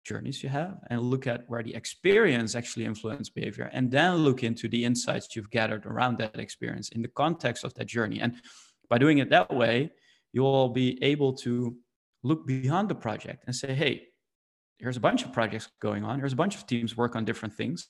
journeys 0.04 0.42
you 0.42 0.48
have 0.48 0.78
and 0.90 1.00
look 1.00 1.26
at 1.26 1.44
where 1.46 1.62
the 1.62 1.74
experience 1.74 2.54
actually 2.54 2.84
influenced 2.84 3.34
behavior 3.34 3.70
and 3.72 3.90
then 3.90 4.16
look 4.16 4.42
into 4.42 4.68
the 4.68 4.84
insights 4.84 5.36
you've 5.36 5.50
gathered 5.50 5.86
around 5.86 6.18
that 6.18 6.38
experience 6.40 6.88
in 6.90 7.02
the 7.02 7.08
context 7.08 7.62
of 7.64 7.72
that 7.74 7.86
journey 7.86 8.20
and 8.20 8.34
by 8.88 8.98
doing 8.98 9.18
it 9.18 9.30
that 9.30 9.52
way 9.52 9.90
you'll 10.32 10.68
be 10.68 11.02
able 11.02 11.32
to 11.32 11.76
look 12.22 12.46
beyond 12.46 12.88
the 12.88 12.94
project 12.94 13.44
and 13.46 13.54
say 13.54 13.74
hey 13.74 14.02
here's 14.78 14.96
a 14.96 15.00
bunch 15.00 15.24
of 15.24 15.32
projects 15.32 15.68
going 15.80 16.02
on. 16.02 16.18
Here's 16.18 16.32
a 16.32 16.36
bunch 16.36 16.56
of 16.56 16.66
teams 16.66 16.96
work 16.96 17.14
on 17.14 17.24
different 17.24 17.54
things. 17.54 17.86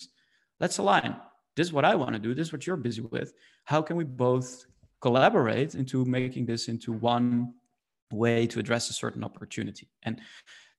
Let's 0.61 0.77
align. 0.77 1.17
This 1.57 1.67
is 1.67 1.73
what 1.73 1.87
i 1.87 1.95
want 1.95 2.13
to 2.13 2.19
do. 2.19 2.35
This 2.35 2.49
is 2.49 2.53
what 2.53 2.67
you're 2.67 2.77
busy 2.77 3.01
with. 3.01 3.33
How 3.65 3.81
can 3.81 3.97
we 3.97 4.05
both 4.05 4.67
collaborate 5.03 5.75
into 5.75 6.05
making 6.05 6.47
this 6.47 6.69
into 6.69 6.93
one 6.93 7.53
way 8.13 8.47
to 8.47 8.61
address 8.61 8.89
a 8.89 8.93
certain 8.93 9.25
opportunity. 9.25 9.89
And 10.05 10.21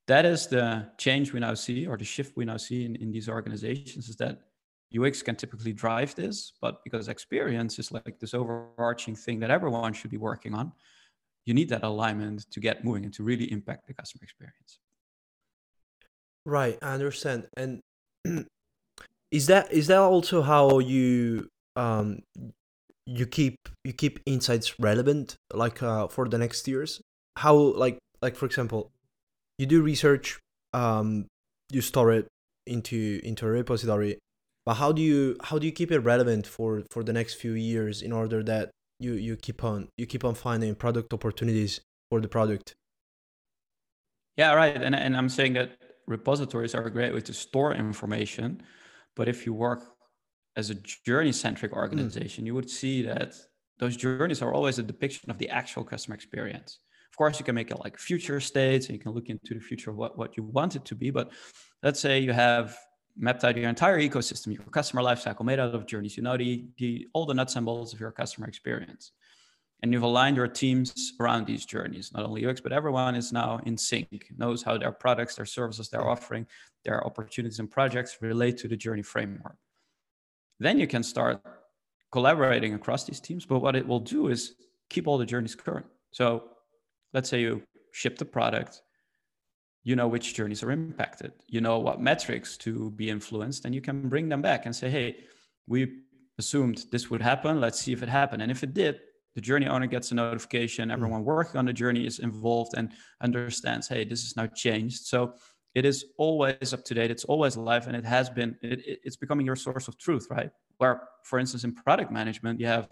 that 0.07 0.25
is 0.25 0.47
the 0.47 0.87
change 0.97 1.33
we 1.33 1.39
now 1.39 1.53
see, 1.53 1.85
or 1.85 1.97
the 1.97 2.05
shift 2.05 2.37
we 2.37 2.45
now 2.45 2.57
see 2.57 2.85
in, 2.85 2.95
in 2.95 3.11
these 3.11 3.27
organizations, 3.29 4.09
is 4.09 4.15
that 4.17 4.39
UX 4.95 5.21
can 5.21 5.35
typically 5.35 5.73
drive 5.73 6.15
this, 6.15 6.53
but 6.61 6.83
because 6.83 7.07
experience 7.07 7.79
is 7.79 7.91
like 7.91 8.19
this 8.19 8.33
overarching 8.33 9.15
thing 9.15 9.39
that 9.39 9.49
everyone 9.49 9.93
should 9.93 10.11
be 10.11 10.17
working 10.17 10.53
on, 10.53 10.71
you 11.45 11.53
need 11.53 11.69
that 11.69 11.83
alignment 11.83 12.49
to 12.51 12.59
get 12.59 12.85
moving 12.85 13.05
and 13.05 13.13
to 13.13 13.23
really 13.23 13.51
impact 13.51 13.87
the 13.87 13.93
customer 13.93 14.23
experience. 14.23 14.79
Right, 16.45 16.77
I 16.81 16.93
understand. 16.93 17.47
And 17.57 17.81
is 19.31 19.47
that 19.47 19.71
is 19.71 19.87
that 19.87 19.99
also 19.99 20.41
how 20.41 20.79
you 20.79 21.49
um 21.75 22.19
you 23.05 23.25
keep 23.25 23.57
you 23.83 23.93
keep 23.93 24.19
insights 24.25 24.79
relevant 24.79 25.35
like 25.53 25.81
uh, 25.83 26.07
for 26.07 26.27
the 26.29 26.37
next 26.37 26.67
years 26.67 27.01
how 27.35 27.55
like 27.55 27.97
like 28.21 28.35
for 28.35 28.45
example 28.45 28.91
you 29.57 29.65
do 29.65 29.81
research 29.81 30.39
um 30.73 31.25
you 31.71 31.81
store 31.81 32.13
it 32.13 32.27
into 32.67 33.19
into 33.23 33.45
a 33.45 33.49
repository 33.49 34.19
but 34.65 34.75
how 34.75 34.91
do 34.91 35.01
you 35.01 35.35
how 35.43 35.57
do 35.57 35.65
you 35.65 35.71
keep 35.71 35.91
it 35.91 35.99
relevant 35.99 36.47
for 36.47 36.83
for 36.89 37.03
the 37.03 37.13
next 37.13 37.35
few 37.35 37.53
years 37.53 38.01
in 38.01 38.11
order 38.11 38.43
that 38.43 38.71
you 38.99 39.13
you 39.13 39.35
keep 39.35 39.63
on 39.63 39.87
you 39.97 40.05
keep 40.05 40.23
on 40.23 40.35
finding 40.35 40.75
product 40.75 41.13
opportunities 41.13 41.81
for 42.09 42.21
the 42.21 42.27
product 42.27 42.75
yeah 44.37 44.53
right 44.53 44.81
and, 44.81 44.95
and 44.95 45.15
i'm 45.15 45.29
saying 45.29 45.53
that 45.53 45.77
repositories 46.07 46.75
are 46.75 46.83
a 46.83 46.91
great 46.91 47.13
way 47.13 47.21
to 47.21 47.33
store 47.33 47.73
information 47.73 48.61
but 49.15 49.27
if 49.27 49.45
you 49.45 49.53
work 49.53 49.81
as 50.55 50.69
a 50.69 50.75
journey 51.05 51.31
centric 51.31 51.71
mm. 51.71 51.77
organization 51.77 52.43
mm. 52.43 52.47
you 52.47 52.53
would 52.53 52.69
see 52.69 53.01
that 53.01 53.33
those 53.79 53.97
journeys 53.97 54.41
are 54.41 54.53
always 54.53 54.79
a 54.79 54.83
depiction 54.83 55.29
of 55.29 55.37
the 55.37 55.49
actual 55.49 55.83
customer 55.83 56.15
experience 56.15 56.79
of 57.13 57.17
course, 57.17 57.37
you 57.37 57.45
can 57.45 57.53
make 57.53 57.69
it 57.69 57.79
like 57.79 57.99
future 57.99 58.39
states 58.39 58.87
and 58.87 58.95
you 58.95 58.99
can 58.99 59.11
look 59.11 59.29
into 59.29 59.53
the 59.53 59.59
future 59.59 59.91
of 59.91 59.97
what, 59.97 60.17
what 60.17 60.35
you 60.35 60.41
want 60.41 60.75
it 60.75 60.83
to 60.85 60.95
be. 60.95 61.11
But 61.11 61.31
let's 61.83 61.99
say 61.99 62.17
you 62.17 62.33
have 62.33 62.75
mapped 63.17 63.43
out 63.43 63.57
your 63.57 63.69
entire 63.69 63.99
ecosystem, 63.99 64.53
your 64.53 64.63
customer 64.65 65.01
lifecycle 65.01 65.45
made 65.45 65.59
out 65.59 65.75
of 65.75 65.85
journeys. 65.85 66.17
You 66.17 66.23
know 66.23 66.37
the, 66.37 66.65
the 66.77 67.07
all 67.13 67.25
the 67.25 67.33
nuts 67.33 67.55
and 67.55 67.65
bolts 67.65 67.93
of 67.93 67.99
your 67.99 68.11
customer 68.11 68.47
experience. 68.47 69.11
And 69.81 69.91
you've 69.91 70.03
aligned 70.03 70.37
your 70.37 70.47
teams 70.47 71.13
around 71.19 71.45
these 71.45 71.65
journeys. 71.65 72.11
Not 72.13 72.23
only 72.23 72.45
UX, 72.45 72.61
but 72.61 72.71
everyone 72.71 73.15
is 73.15 73.33
now 73.33 73.59
in 73.65 73.77
sync, 73.77 74.31
knows 74.37 74.63
how 74.63 74.77
their 74.77 74.93
products, 74.93 75.35
their 75.35 75.45
services 75.45 75.89
they're 75.89 76.07
offering, 76.07 76.47
their 76.85 77.05
opportunities 77.05 77.59
and 77.59 77.69
projects 77.69 78.17
relate 78.21 78.57
to 78.59 78.69
the 78.69 78.77
journey 78.77 79.01
framework. 79.01 79.57
Then 80.59 80.79
you 80.79 80.87
can 80.87 81.03
start 81.03 81.41
collaborating 82.13 82.75
across 82.75 83.03
these 83.03 83.19
teams. 83.19 83.43
But 83.45 83.59
what 83.59 83.75
it 83.75 83.85
will 83.85 83.99
do 83.99 84.27
is 84.27 84.53
keep 84.89 85.07
all 85.07 85.17
the 85.17 85.25
journeys 85.25 85.55
current. 85.55 85.87
So 86.11 86.43
let's 87.11 87.27
say 87.27 87.41
you 87.41 87.63
ship 87.91 88.17
the 88.17 88.25
product 88.25 88.82
you 89.83 89.95
know 89.95 90.07
which 90.07 90.33
journeys 90.33 90.63
are 90.63 90.71
impacted. 90.71 91.33
You 91.47 91.61
know 91.61 91.79
what 91.79 92.01
metrics 92.01 92.57
to 92.57 92.91
be 92.91 93.09
influenced 93.09 93.65
and 93.65 93.75
you 93.75 93.81
can 93.81 94.07
bring 94.09 94.29
them 94.29 94.41
back 94.41 94.65
and 94.65 94.75
say 94.75 94.89
hey 94.89 95.17
we 95.67 95.99
assumed 96.37 96.85
this 96.91 97.09
would 97.09 97.21
happen. 97.21 97.61
Let's 97.61 97.79
see 97.79 97.93
if 97.93 98.01
it 98.01 98.09
happened. 98.09 98.41
And 98.41 98.51
if 98.51 98.63
it 98.63 98.73
did 98.73 98.99
the 99.35 99.41
journey 99.41 99.67
owner 99.67 99.87
gets 99.87 100.11
a 100.11 100.15
notification. 100.15 100.89
Hmm. 100.89 100.93
everyone 100.93 101.23
working 101.23 101.57
on 101.57 101.65
the 101.65 101.73
journey 101.73 102.05
is 102.05 102.19
involved 102.19 102.73
and 102.77 102.91
understands 103.21 103.87
hey 103.87 104.03
this 104.05 104.23
is 104.23 104.35
now 104.37 104.47
changed. 104.47 105.05
So 105.05 105.33
it 105.75 105.85
is 105.85 106.05
always 106.17 106.71
up 106.73 106.83
to 106.85 106.93
date. 106.93 107.09
It's 107.09 107.25
always 107.25 107.57
live 107.57 107.87
and 107.87 107.95
it 107.95 108.05
has 108.05 108.29
been 108.29 108.55
it, 108.61 108.99
it's 109.03 109.17
becoming 109.17 109.45
your 109.45 109.55
source 109.55 109.87
of 109.87 109.97
truth 109.97 110.27
right? 110.29 110.51
Where 110.77 111.01
for 111.23 111.39
instance 111.39 111.65
in 111.65 111.75
product 111.75 112.11
management 112.11 112.59
you 112.59 112.67
have 112.67 112.87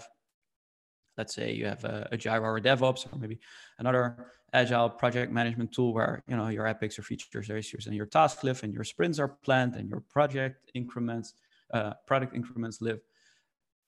let's 1.18 1.36
say 1.36 1.54
you 1.54 1.66
have 1.66 1.84
a, 1.84 2.08
a 2.12 2.18
Jira 2.18 2.42
or 2.42 2.58
a 2.58 2.62
DevOps 2.62 3.06
or 3.12 3.18
maybe 3.18 3.40
another 3.80 4.32
agile 4.54 4.90
project 4.90 5.32
management 5.32 5.72
tool 5.72 5.94
where 5.94 6.24
you 6.28 6.36
know 6.36 6.50
your 6.50 6.68
epics, 6.68 6.98
your 6.98 7.04
features, 7.04 7.48
your 7.48 7.58
issues, 7.58 7.88
and 7.88 7.96
your 7.96 8.06
task 8.06 8.44
live, 8.44 8.64
and 8.64 8.74
your 8.74 8.84
sprints 8.84 9.20
are 9.20 9.28
planned, 9.28 9.76
and 9.76 9.90
your 9.90 10.02
project 10.02 10.72
increments, 10.74 11.34
uh, 11.74 11.94
product 12.06 12.36
increments 12.36 12.82
live. 12.82 13.00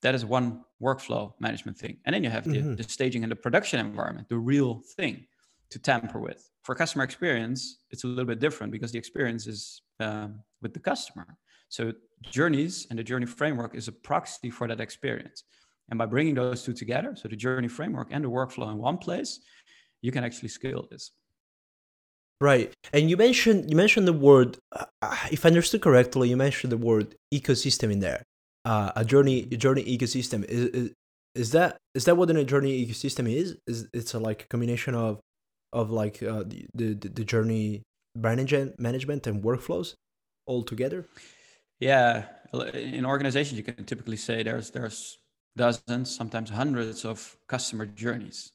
That 0.02 0.14
is 0.14 0.24
one 0.24 0.64
workflow 0.82 1.32
management 1.40 1.78
thing, 1.78 1.98
and 2.04 2.14
then 2.14 2.24
you 2.24 2.30
have 2.30 2.44
mm-hmm. 2.44 2.70
the, 2.70 2.82
the 2.82 2.88
staging 2.88 3.22
and 3.22 3.32
the 3.32 3.36
production 3.36 3.80
environment, 3.80 4.28
the 4.28 4.38
real 4.38 4.82
thing 4.96 5.26
to 5.70 5.78
tamper 5.78 6.20
with. 6.20 6.50
For 6.62 6.74
customer 6.74 7.04
experience, 7.04 7.78
it's 7.90 8.04
a 8.04 8.06
little 8.06 8.24
bit 8.24 8.38
different 8.38 8.72
because 8.72 8.92
the 8.92 8.98
experience 8.98 9.46
is 9.46 9.82
um, 10.00 10.40
with 10.62 10.72
the 10.72 10.80
customer. 10.80 11.36
So 11.68 11.92
journeys 12.30 12.86
and 12.90 12.98
the 12.98 13.02
journey 13.02 13.26
framework 13.26 13.74
is 13.74 13.88
a 13.88 13.92
proxy 13.92 14.50
for 14.50 14.68
that 14.68 14.80
experience. 14.80 15.44
And 15.90 15.98
by 15.98 16.06
bringing 16.06 16.34
those 16.34 16.62
two 16.62 16.72
together, 16.72 17.14
so 17.14 17.28
the 17.28 17.36
journey 17.36 17.68
framework 17.68 18.08
and 18.10 18.24
the 18.24 18.30
workflow 18.30 18.70
in 18.70 18.78
one 18.78 18.98
place, 18.98 19.40
you 20.04 20.12
can 20.12 20.22
actually 20.22 20.50
scale 20.50 20.86
this. 20.90 21.12
Right, 22.40 22.74
and 22.92 23.08
you 23.08 23.16
mentioned 23.16 23.70
you 23.70 23.76
mentioned 23.76 24.06
the 24.06 24.12
word. 24.12 24.58
Uh, 24.70 24.84
if 25.30 25.46
I 25.46 25.48
understood 25.48 25.80
correctly, 25.80 26.28
you 26.28 26.36
mentioned 26.36 26.70
the 26.72 26.82
word 26.90 27.14
ecosystem 27.32 27.90
in 27.90 28.00
there. 28.00 28.22
Uh, 28.66 28.90
a 28.96 29.04
journey, 29.04 29.48
a 29.50 29.56
journey 29.56 29.84
ecosystem. 29.84 30.44
Is, 30.44 30.64
is 30.80 30.92
is 31.34 31.50
that 31.52 31.78
is 31.94 32.04
that 32.04 32.16
what 32.16 32.28
a 32.30 32.44
journey 32.44 32.84
ecosystem 32.84 33.32
is? 33.32 33.56
Is 33.66 33.88
it's 33.94 34.12
a, 34.14 34.18
like 34.18 34.42
a 34.42 34.48
combination 34.48 34.94
of 34.94 35.20
of 35.72 35.90
like 35.90 36.22
uh, 36.22 36.44
the, 36.46 36.66
the 36.74 37.08
the 37.18 37.24
journey 37.24 37.82
management 38.14 38.78
management 38.78 39.26
and 39.26 39.42
workflows 39.42 39.94
all 40.46 40.62
together? 40.62 41.06
Yeah, 41.80 42.26
in 42.74 43.06
organizations, 43.06 43.56
you 43.58 43.64
can 43.64 43.84
typically 43.84 44.18
say 44.18 44.42
there's 44.42 44.70
there's 44.70 45.18
dozens, 45.56 46.14
sometimes 46.14 46.50
hundreds 46.50 47.04
of 47.04 47.36
customer 47.48 47.86
journeys 47.86 48.53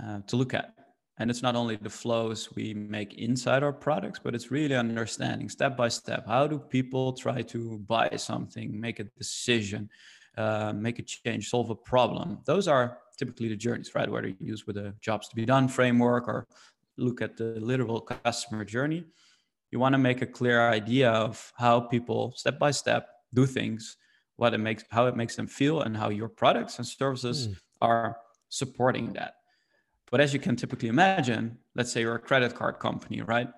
uh, 0.00 0.20
to 0.26 0.36
look 0.36 0.54
at. 0.54 0.74
And 1.18 1.30
it's 1.30 1.42
not 1.42 1.54
only 1.54 1.76
the 1.76 1.90
flows 1.90 2.52
we 2.56 2.74
make 2.74 3.14
inside 3.14 3.62
our 3.62 3.72
products, 3.72 4.18
but 4.22 4.34
it's 4.34 4.50
really 4.50 4.74
understanding 4.74 5.48
step 5.48 5.76
by 5.76 5.88
step 5.88 6.26
how 6.26 6.48
do 6.48 6.58
people 6.58 7.12
try 7.12 7.40
to 7.42 7.78
buy 7.86 8.10
something, 8.16 8.80
make 8.80 8.98
a 8.98 9.04
decision, 9.16 9.88
uh, 10.36 10.72
make 10.74 10.98
a 10.98 11.02
change, 11.02 11.50
solve 11.50 11.70
a 11.70 11.76
problem. 11.76 12.38
Those 12.44 12.66
are 12.66 12.98
typically 13.16 13.48
the 13.48 13.56
journeys, 13.56 13.94
right? 13.94 14.10
Whether 14.10 14.28
you 14.28 14.36
use 14.40 14.66
with 14.66 14.76
a 14.76 14.92
jobs 15.00 15.28
to 15.28 15.36
be 15.36 15.46
done 15.46 15.68
framework 15.68 16.26
or 16.26 16.48
look 16.96 17.22
at 17.22 17.36
the 17.36 17.60
literal 17.60 18.00
customer 18.00 18.64
journey, 18.64 19.04
you 19.70 19.78
want 19.78 19.92
to 19.92 19.98
make 19.98 20.20
a 20.22 20.26
clear 20.26 20.68
idea 20.68 21.10
of 21.10 21.52
how 21.56 21.78
people 21.80 22.32
step 22.36 22.58
by 22.58 22.72
step 22.72 23.08
do 23.32 23.46
things, 23.46 23.96
what 24.36 24.54
it 24.54 24.58
makes, 24.58 24.84
how 24.90 25.06
it 25.06 25.16
makes 25.16 25.36
them 25.36 25.46
feel, 25.46 25.82
and 25.82 25.96
how 25.96 26.08
your 26.08 26.28
products 26.28 26.78
and 26.78 26.86
services 26.86 27.48
mm. 27.48 27.56
are 27.80 28.16
supporting 28.48 29.12
that. 29.12 29.34
But 30.14 30.20
as 30.20 30.32
you 30.32 30.38
can 30.38 30.54
typically 30.54 30.86
imagine, 30.86 31.58
let's 31.74 31.90
say 31.90 32.02
you're 32.02 32.14
a 32.14 32.20
credit 32.20 32.54
card 32.54 32.78
company, 32.78 33.20
right? 33.22 33.48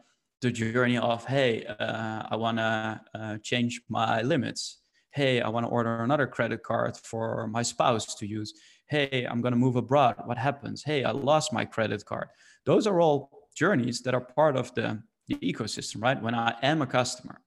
The 0.40 0.50
journey 0.50 0.96
of, 0.96 1.22
hey, 1.26 1.66
uh, 1.66 2.22
I 2.30 2.36
want 2.36 2.56
to 2.56 3.00
uh, 3.14 3.36
change 3.42 3.82
my 3.90 4.22
limits. 4.22 4.78
Hey, 5.10 5.42
I 5.42 5.50
want 5.50 5.66
to 5.66 5.68
order 5.68 6.02
another 6.02 6.26
credit 6.26 6.62
card 6.62 6.96
for 6.96 7.46
my 7.46 7.60
spouse 7.60 8.14
to 8.14 8.26
use. 8.26 8.54
Hey, 8.86 9.26
I'm 9.30 9.42
going 9.42 9.52
to 9.52 9.58
move 9.58 9.76
abroad. 9.76 10.14
What 10.24 10.38
happens? 10.38 10.82
Hey, 10.82 11.04
I 11.04 11.10
lost 11.10 11.52
my 11.52 11.66
credit 11.66 12.02
card. 12.06 12.28
Those 12.64 12.86
are 12.86 13.02
all 13.02 13.50
journeys 13.54 14.00
that 14.04 14.14
are 14.14 14.22
part 14.22 14.56
of 14.56 14.74
the, 14.74 15.02
the 15.28 15.34
ecosystem, 15.34 16.00
right? 16.00 16.22
When 16.22 16.34
I 16.34 16.54
am 16.62 16.80
a 16.80 16.86
customer. 16.86 17.42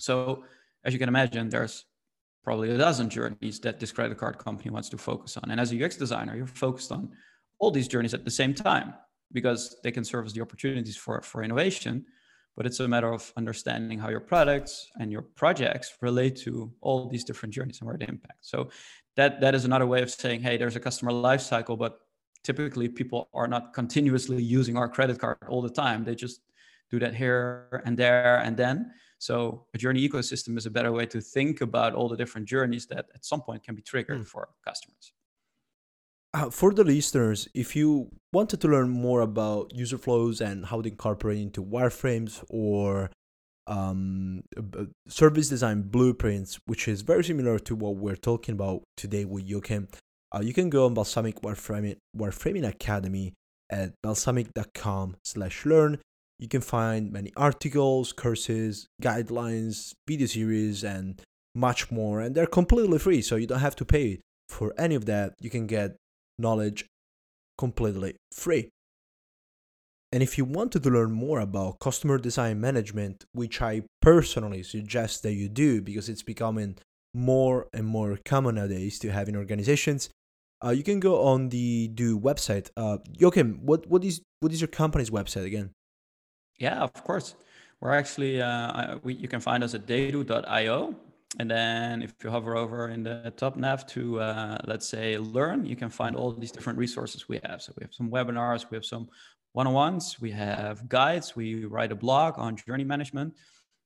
So, 0.00 0.42
as 0.84 0.92
you 0.92 0.98
can 0.98 1.08
imagine, 1.08 1.48
there's 1.48 1.84
probably 2.42 2.72
a 2.72 2.76
dozen 2.76 3.08
journeys 3.08 3.60
that 3.60 3.78
this 3.78 3.92
credit 3.92 4.18
card 4.18 4.38
company 4.38 4.70
wants 4.70 4.88
to 4.88 4.98
focus 4.98 5.36
on. 5.36 5.52
And 5.52 5.60
as 5.60 5.72
a 5.72 5.84
UX 5.84 5.96
designer, 5.96 6.34
you're 6.34 6.48
focused 6.48 6.90
on 6.90 7.12
all 7.58 7.70
these 7.70 7.88
journeys 7.88 8.14
at 8.14 8.24
the 8.24 8.30
same 8.30 8.54
time 8.54 8.94
because 9.32 9.76
they 9.82 9.90
can 9.90 10.04
serve 10.04 10.26
as 10.26 10.32
the 10.32 10.40
opportunities 10.40 10.96
for, 10.96 11.20
for 11.22 11.42
innovation. 11.42 12.04
But 12.56 12.64
it's 12.64 12.80
a 12.80 12.88
matter 12.88 13.12
of 13.12 13.32
understanding 13.36 13.98
how 13.98 14.08
your 14.08 14.20
products 14.20 14.88
and 14.98 15.12
your 15.12 15.22
projects 15.22 15.92
relate 16.00 16.36
to 16.36 16.72
all 16.80 17.08
these 17.08 17.24
different 17.24 17.52
journeys 17.52 17.80
and 17.80 17.86
where 17.86 17.98
they 17.98 18.06
impact. 18.08 18.46
So 18.46 18.70
that 19.16 19.40
that 19.42 19.54
is 19.54 19.64
another 19.66 19.86
way 19.86 20.00
of 20.02 20.10
saying, 20.10 20.40
hey, 20.40 20.56
there's 20.56 20.76
a 20.76 20.80
customer 20.80 21.12
life 21.12 21.42
cycle, 21.42 21.76
but 21.76 22.00
typically 22.44 22.88
people 22.88 23.28
are 23.34 23.46
not 23.46 23.74
continuously 23.74 24.42
using 24.42 24.76
our 24.76 24.88
credit 24.88 25.18
card 25.18 25.36
all 25.48 25.60
the 25.60 25.70
time. 25.70 26.04
They 26.04 26.14
just 26.14 26.40
do 26.90 26.98
that 27.00 27.14
here 27.14 27.82
and 27.84 27.98
there 27.98 28.38
and 28.38 28.56
then. 28.56 28.90
So 29.18 29.66
a 29.74 29.78
journey 29.78 30.06
ecosystem 30.08 30.56
is 30.56 30.66
a 30.66 30.70
better 30.70 30.92
way 30.92 31.06
to 31.06 31.20
think 31.20 31.60
about 31.60 31.94
all 31.94 32.08
the 32.08 32.16
different 32.16 32.46
journeys 32.46 32.86
that 32.86 33.06
at 33.14 33.24
some 33.24 33.42
point 33.42 33.64
can 33.64 33.74
be 33.74 33.82
triggered 33.82 34.20
mm. 34.20 34.26
for 34.26 34.48
customers 34.64 35.12
uh, 36.36 36.50
for 36.50 36.72
the 36.72 36.84
listeners, 36.84 37.48
if 37.54 37.74
you 37.74 38.10
wanted 38.32 38.60
to 38.60 38.68
learn 38.68 38.90
more 38.90 39.22
about 39.22 39.74
user 39.74 39.96
flows 39.96 40.40
and 40.40 40.66
how 40.66 40.82
to 40.82 40.88
incorporate 40.88 41.38
into 41.38 41.64
wireframes 41.64 42.44
or 42.50 43.10
um, 43.66 44.42
service 45.08 45.48
design 45.48 45.82
blueprints, 45.82 46.58
which 46.66 46.88
is 46.88 47.00
very 47.00 47.24
similar 47.24 47.58
to 47.58 47.74
what 47.74 47.96
we're 47.96 48.16
talking 48.16 48.52
about 48.52 48.82
today 48.96 49.24
with 49.24 49.48
Jochem, 49.48 49.88
uh, 50.34 50.40
you 50.40 50.52
can 50.52 50.68
go 50.68 50.84
on 50.84 50.94
Balsamiq 50.94 51.40
Wireframing, 51.40 51.96
Wireframing 52.14 52.68
Academy 52.68 53.32
at 53.70 53.94
balsamiq.com 54.04 55.16
slash 55.24 55.64
learn. 55.64 55.98
You 56.38 56.48
can 56.48 56.60
find 56.60 57.10
many 57.10 57.32
articles, 57.34 58.12
courses, 58.12 58.86
guidelines, 59.02 59.94
video 60.06 60.26
series, 60.26 60.84
and 60.84 61.22
much 61.54 61.90
more. 61.90 62.20
And 62.20 62.34
they're 62.34 62.46
completely 62.46 62.98
free, 62.98 63.22
so 63.22 63.36
you 63.36 63.46
don't 63.46 63.60
have 63.60 63.76
to 63.76 63.86
pay 63.86 64.20
for 64.50 64.74
any 64.76 64.94
of 64.94 65.06
that. 65.06 65.32
You 65.40 65.48
can 65.48 65.66
get 65.66 65.96
knowledge 66.38 66.86
completely 67.58 68.16
free. 68.32 68.70
And 70.12 70.22
if 70.22 70.38
you 70.38 70.44
wanted 70.44 70.82
to 70.84 70.90
learn 70.90 71.12
more 71.12 71.40
about 71.40 71.80
customer 71.80 72.18
design 72.18 72.60
management, 72.60 73.24
which 73.32 73.60
I 73.60 73.82
personally 74.00 74.62
suggest 74.62 75.22
that 75.22 75.34
you 75.34 75.48
do 75.48 75.82
because 75.82 76.08
it's 76.08 76.22
becoming 76.22 76.78
more 77.12 77.66
and 77.72 77.86
more 77.86 78.18
common 78.24 78.54
nowadays 78.54 78.98
to 79.00 79.10
have 79.10 79.28
in 79.28 79.36
organizations, 79.36 80.10
uh, 80.64 80.70
you 80.70 80.82
can 80.82 81.00
go 81.00 81.24
on 81.24 81.48
the 81.48 81.88
do 81.88 82.18
website. 82.18 82.70
Uh, 82.76 82.98
Jochem, 83.18 83.58
what, 83.60 83.86
what 83.88 84.04
is 84.04 84.22
what 84.40 84.52
is 84.52 84.60
your 84.60 84.68
company's 84.68 85.10
website 85.10 85.44
again? 85.44 85.70
Yeah, 86.58 86.78
of 86.80 86.92
course. 86.92 87.34
We're 87.80 87.92
actually 87.92 88.40
uh, 88.40 88.98
we, 89.02 89.14
you 89.14 89.28
can 89.28 89.40
find 89.40 89.62
us 89.62 89.74
at 89.74 89.86
theydo.io 89.86 90.94
and 91.38 91.50
then 91.50 92.02
if 92.02 92.14
you 92.22 92.30
hover 92.30 92.56
over 92.56 92.88
in 92.88 93.02
the 93.02 93.32
top 93.36 93.56
nav 93.56 93.86
to, 93.88 94.20
uh, 94.20 94.58
let's 94.64 94.88
say, 94.88 95.18
learn, 95.18 95.66
you 95.66 95.76
can 95.76 95.90
find 95.90 96.16
all 96.16 96.32
these 96.32 96.52
different 96.52 96.78
resources 96.78 97.28
we 97.28 97.40
have. 97.44 97.60
So 97.60 97.72
we 97.76 97.84
have 97.84 97.92
some 97.92 98.10
webinars, 98.10 98.70
we 98.70 98.76
have 98.76 98.84
some 98.84 99.08
one-on-ones, 99.52 100.18
we 100.20 100.30
have 100.30 100.88
guides, 100.88 101.34
we 101.34 101.64
write 101.64 101.92
a 101.92 101.96
blog 101.96 102.38
on 102.38 102.56
journey 102.56 102.84
management. 102.84 103.34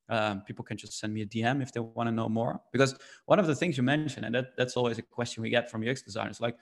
Um, 0.08 0.42
people 0.42 0.64
can 0.64 0.76
just 0.76 0.98
send 0.98 1.14
me 1.14 1.22
a 1.22 1.26
DM 1.26 1.62
if 1.62 1.72
they 1.72 1.80
want 1.80 2.08
to 2.08 2.12
know 2.12 2.28
more. 2.28 2.60
Because 2.72 2.94
one 3.26 3.38
of 3.38 3.46
the 3.46 3.54
things 3.54 3.76
you 3.76 3.82
mentioned, 3.82 4.26
and 4.26 4.34
that, 4.34 4.56
that's 4.56 4.76
always 4.76 4.98
a 4.98 5.02
question 5.02 5.42
we 5.42 5.50
get 5.50 5.70
from 5.70 5.88
UX 5.88 6.02
designers, 6.02 6.40
like, 6.40 6.56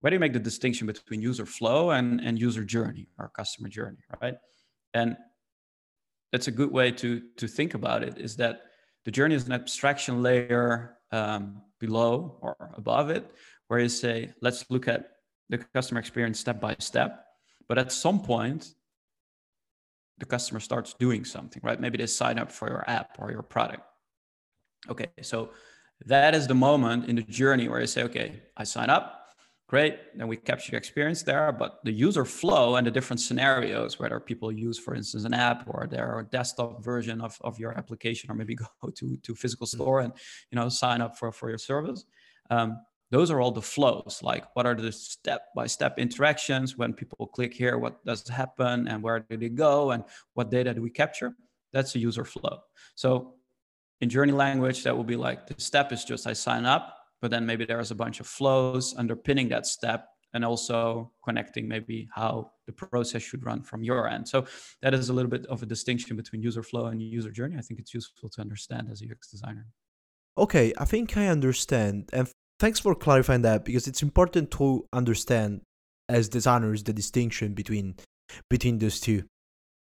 where 0.00 0.10
do 0.10 0.16
you 0.16 0.20
make 0.20 0.32
the 0.32 0.40
distinction 0.40 0.86
between 0.86 1.22
user 1.22 1.46
flow 1.46 1.90
and, 1.90 2.20
and 2.20 2.38
user 2.38 2.64
journey 2.64 3.08
or 3.18 3.30
customer 3.36 3.68
journey, 3.68 3.98
right? 4.20 4.34
And 4.94 5.16
that's 6.32 6.48
a 6.48 6.50
good 6.50 6.72
way 6.72 6.90
to 6.90 7.22
to 7.36 7.46
think 7.46 7.74
about 7.74 8.02
it 8.02 8.18
is 8.18 8.36
that 8.36 8.62
the 9.04 9.10
journey 9.10 9.34
is 9.34 9.46
an 9.46 9.52
abstraction 9.52 10.22
layer 10.22 10.98
um, 11.10 11.62
below 11.80 12.38
or 12.40 12.56
above 12.76 13.10
it, 13.10 13.30
where 13.68 13.80
you 13.80 13.88
say, 13.88 14.32
let's 14.40 14.64
look 14.70 14.88
at 14.88 15.10
the 15.48 15.58
customer 15.58 16.00
experience 16.00 16.38
step 16.38 16.60
by 16.60 16.76
step. 16.78 17.24
But 17.68 17.78
at 17.78 17.92
some 17.92 18.22
point, 18.22 18.74
the 20.18 20.26
customer 20.26 20.60
starts 20.60 20.94
doing 20.94 21.24
something, 21.24 21.60
right? 21.64 21.80
Maybe 21.80 21.98
they 21.98 22.06
sign 22.06 22.38
up 22.38 22.52
for 22.52 22.68
your 22.68 22.88
app 22.88 23.16
or 23.18 23.30
your 23.30 23.42
product. 23.42 23.82
Okay, 24.88 25.08
so 25.22 25.50
that 26.06 26.34
is 26.34 26.46
the 26.46 26.54
moment 26.54 27.08
in 27.08 27.16
the 27.16 27.22
journey 27.22 27.68
where 27.68 27.80
you 27.80 27.86
say, 27.86 28.02
okay, 28.04 28.42
I 28.56 28.64
sign 28.64 28.90
up, 28.90 29.21
great 29.72 29.96
then 30.18 30.28
we 30.28 30.36
capture 30.36 30.72
the 30.72 30.76
experience 30.76 31.22
there 31.22 31.50
but 31.50 31.78
the 31.82 31.90
user 31.90 32.26
flow 32.26 32.76
and 32.76 32.86
the 32.86 32.90
different 32.90 33.18
scenarios 33.18 33.98
whether 33.98 34.20
people 34.20 34.52
use 34.52 34.78
for 34.78 34.94
instance 34.94 35.24
an 35.24 35.32
app 35.32 35.64
or 35.66 35.88
their 35.90 36.28
desktop 36.30 36.84
version 36.84 37.22
of, 37.22 37.38
of 37.40 37.58
your 37.58 37.72
application 37.78 38.30
or 38.30 38.34
maybe 38.34 38.54
go 38.82 38.90
to 38.94 39.16
to 39.22 39.34
physical 39.34 39.66
hmm. 39.66 39.76
store 39.76 40.00
and 40.00 40.12
you 40.50 40.56
know 40.56 40.68
sign 40.68 41.00
up 41.00 41.16
for 41.16 41.32
for 41.32 41.48
your 41.48 41.62
service 41.72 42.04
um, 42.50 42.76
those 43.10 43.30
are 43.30 43.40
all 43.40 43.50
the 43.50 43.68
flows 43.74 44.20
like 44.22 44.44
what 44.54 44.66
are 44.66 44.74
the 44.74 44.92
step 44.92 45.40
by 45.56 45.66
step 45.66 45.98
interactions 45.98 46.76
when 46.76 46.92
people 46.92 47.26
click 47.26 47.54
here 47.54 47.78
what 47.78 48.04
does 48.04 48.28
happen 48.28 48.86
and 48.88 49.02
where 49.02 49.20
do 49.20 49.38
they 49.38 49.48
go 49.48 49.92
and 49.92 50.04
what 50.34 50.50
data 50.50 50.74
do 50.74 50.82
we 50.82 50.90
capture 50.90 51.32
that's 51.72 51.94
the 51.94 51.98
user 51.98 52.26
flow 52.26 52.58
so 52.94 53.36
in 54.02 54.10
journey 54.10 54.32
language 54.32 54.84
that 54.84 54.94
will 54.94 55.10
be 55.14 55.16
like 55.16 55.46
the 55.46 55.54
step 55.58 55.92
is 55.92 56.04
just 56.04 56.26
i 56.26 56.34
sign 56.34 56.66
up 56.66 57.01
but 57.22 57.30
then 57.30 57.46
maybe 57.46 57.64
there's 57.64 57.92
a 57.92 57.94
bunch 57.94 58.20
of 58.20 58.26
flows 58.26 58.94
underpinning 58.98 59.48
that 59.48 59.64
step 59.64 60.08
and 60.34 60.44
also 60.44 61.12
connecting 61.24 61.68
maybe 61.68 62.08
how 62.14 62.50
the 62.66 62.72
process 62.72 63.22
should 63.22 63.44
run 63.44 63.62
from 63.62 63.84
your 63.84 64.08
end. 64.08 64.28
So 64.28 64.46
that 64.82 64.92
is 64.92 65.08
a 65.08 65.12
little 65.12 65.30
bit 65.30 65.46
of 65.46 65.62
a 65.62 65.66
distinction 65.66 66.16
between 66.16 66.42
user 66.42 66.62
flow 66.62 66.86
and 66.86 67.00
user 67.00 67.30
journey. 67.30 67.56
I 67.58 67.60
think 67.60 67.80
it's 67.80 67.94
useful 67.94 68.28
to 68.30 68.40
understand 68.40 68.88
as 68.90 69.02
a 69.02 69.06
UX 69.06 69.30
designer. 69.30 69.66
Okay, 70.36 70.72
I 70.78 70.84
think 70.84 71.16
I 71.16 71.28
understand. 71.28 72.10
And 72.12 72.28
thanks 72.58 72.80
for 72.80 72.94
clarifying 72.94 73.42
that 73.42 73.64
because 73.64 73.86
it's 73.86 74.02
important 74.02 74.50
to 74.52 74.86
understand 74.92 75.60
as 76.08 76.28
designers 76.28 76.82
the 76.82 76.92
distinction 76.92 77.54
between 77.54 77.96
between 78.48 78.78
those 78.78 78.98
two. 78.98 79.24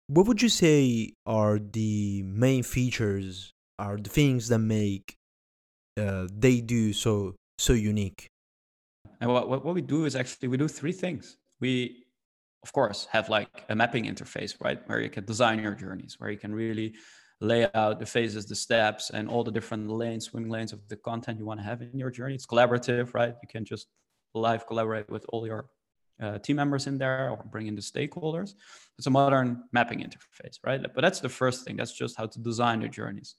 What 0.08 0.26
would 0.28 0.42
you 0.42 0.50
say 0.50 1.14
are 1.26 1.60
the 1.60 2.24
main 2.24 2.64
features, 2.64 3.54
are 3.78 3.98
the 3.98 4.10
things 4.10 4.48
that 4.50 4.60
make 4.60 5.16
uh, 6.02 6.28
they 6.44 6.62
do 6.62 6.94
so 6.94 7.36
so 7.58 7.74
unique 7.74 8.28
and 9.20 9.32
what, 9.32 9.48
what 9.50 9.76
we 9.76 9.82
do 9.82 10.06
is 10.06 10.16
actually 10.16 10.48
we 10.48 10.58
do 10.58 10.68
three 10.68 10.92
things 11.04 11.38
we 11.60 11.72
of 12.64 12.72
course 12.74 13.08
have 13.12 13.30
like 13.30 13.50
a 13.70 13.76
mapping 13.76 14.06
interface 14.06 14.54
right 14.62 14.80
where 14.88 15.00
you 15.00 15.10
can 15.10 15.26
design 15.26 15.58
your 15.60 15.76
journeys 15.76 16.16
where 16.20 16.32
you 16.32 16.38
can 16.38 16.54
really 16.54 16.94
lay 17.40 17.68
out 17.74 18.00
the 18.00 18.06
phases 18.06 18.46
the 18.46 18.56
steps 18.56 19.12
and 19.12 19.28
all 19.30 19.44
the 19.44 19.52
different 19.52 19.90
lanes 19.90 20.26
swim 20.26 20.50
lanes 20.50 20.74
of 20.74 20.80
the 20.90 20.96
content 20.96 21.40
you 21.40 21.46
want 21.46 21.60
to 21.60 21.64
have 21.64 21.82
in 21.82 21.98
your 21.98 22.12
journey 22.12 22.36
it's 22.36 22.46
collaborative 22.46 23.14
right 23.14 23.36
you 23.44 23.48
can 23.48 23.64
just 23.66 23.88
live 24.34 24.66
collaborate 24.66 25.10
with 25.10 25.26
all 25.30 25.46
your 25.46 25.70
uh, 26.22 26.38
team 26.40 26.56
members 26.56 26.88
in 26.88 26.98
there 26.98 27.30
or 27.32 27.44
bring 27.52 27.68
in 27.68 27.76
the 27.76 27.82
stakeholders. 27.82 28.54
It's 28.98 29.08
a 29.08 29.10
modern 29.10 29.64
mapping 29.72 30.00
interface, 30.00 30.58
right? 30.64 30.82
But 30.82 31.02
that's 31.02 31.20
the 31.20 31.30
first 31.30 31.66
thing. 31.66 31.76
That's 31.78 31.94
just 31.94 32.16
how 32.18 32.28
to 32.28 32.40
design 32.40 32.82
the 32.82 32.88
journeys. 32.88 33.36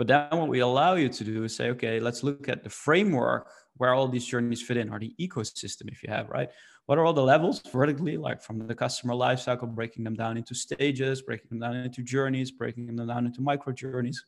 But 0.00 0.06
then 0.06 0.28
what 0.30 0.48
we 0.48 0.60
allow 0.60 0.94
you 0.94 1.10
to 1.10 1.24
do 1.24 1.44
is 1.44 1.54
say, 1.54 1.68
okay, 1.72 2.00
let's 2.00 2.22
look 2.22 2.48
at 2.48 2.64
the 2.64 2.70
framework 2.70 3.50
where 3.76 3.92
all 3.92 4.08
these 4.08 4.24
journeys 4.24 4.62
fit 4.62 4.78
in, 4.78 4.88
or 4.88 4.98
the 4.98 5.14
ecosystem, 5.20 5.92
if 5.92 6.02
you 6.02 6.08
have, 6.08 6.30
right? 6.30 6.48
What 6.86 6.96
are 6.96 7.04
all 7.04 7.12
the 7.12 7.22
levels 7.22 7.60
vertically, 7.70 8.16
like 8.16 8.40
from 8.40 8.66
the 8.66 8.74
customer 8.74 9.12
lifecycle, 9.12 9.68
breaking 9.74 10.04
them 10.04 10.14
down 10.14 10.38
into 10.38 10.54
stages, 10.54 11.20
breaking 11.20 11.48
them 11.50 11.60
down 11.60 11.76
into 11.76 12.02
journeys, 12.02 12.50
breaking 12.50 12.86
them 12.86 13.06
down 13.08 13.26
into 13.26 13.42
micro 13.42 13.74
journeys. 13.74 14.24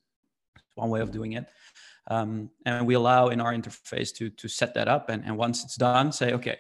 It's 0.57 0.77
one 0.77 0.91
way 0.91 1.01
of 1.01 1.11
doing 1.11 1.33
it. 1.33 1.47
Um, 2.11 2.51
and 2.67 2.87
we 2.87 2.93
allow 2.93 3.29
in 3.29 3.41
our 3.41 3.55
interface 3.55 4.15
to, 4.17 4.29
to 4.29 4.49
set 4.49 4.75
that 4.75 4.89
up. 4.89 5.09
And, 5.09 5.25
and 5.25 5.39
once 5.39 5.65
it's 5.65 5.77
done, 5.77 6.13
say, 6.13 6.35
okay, 6.35 6.59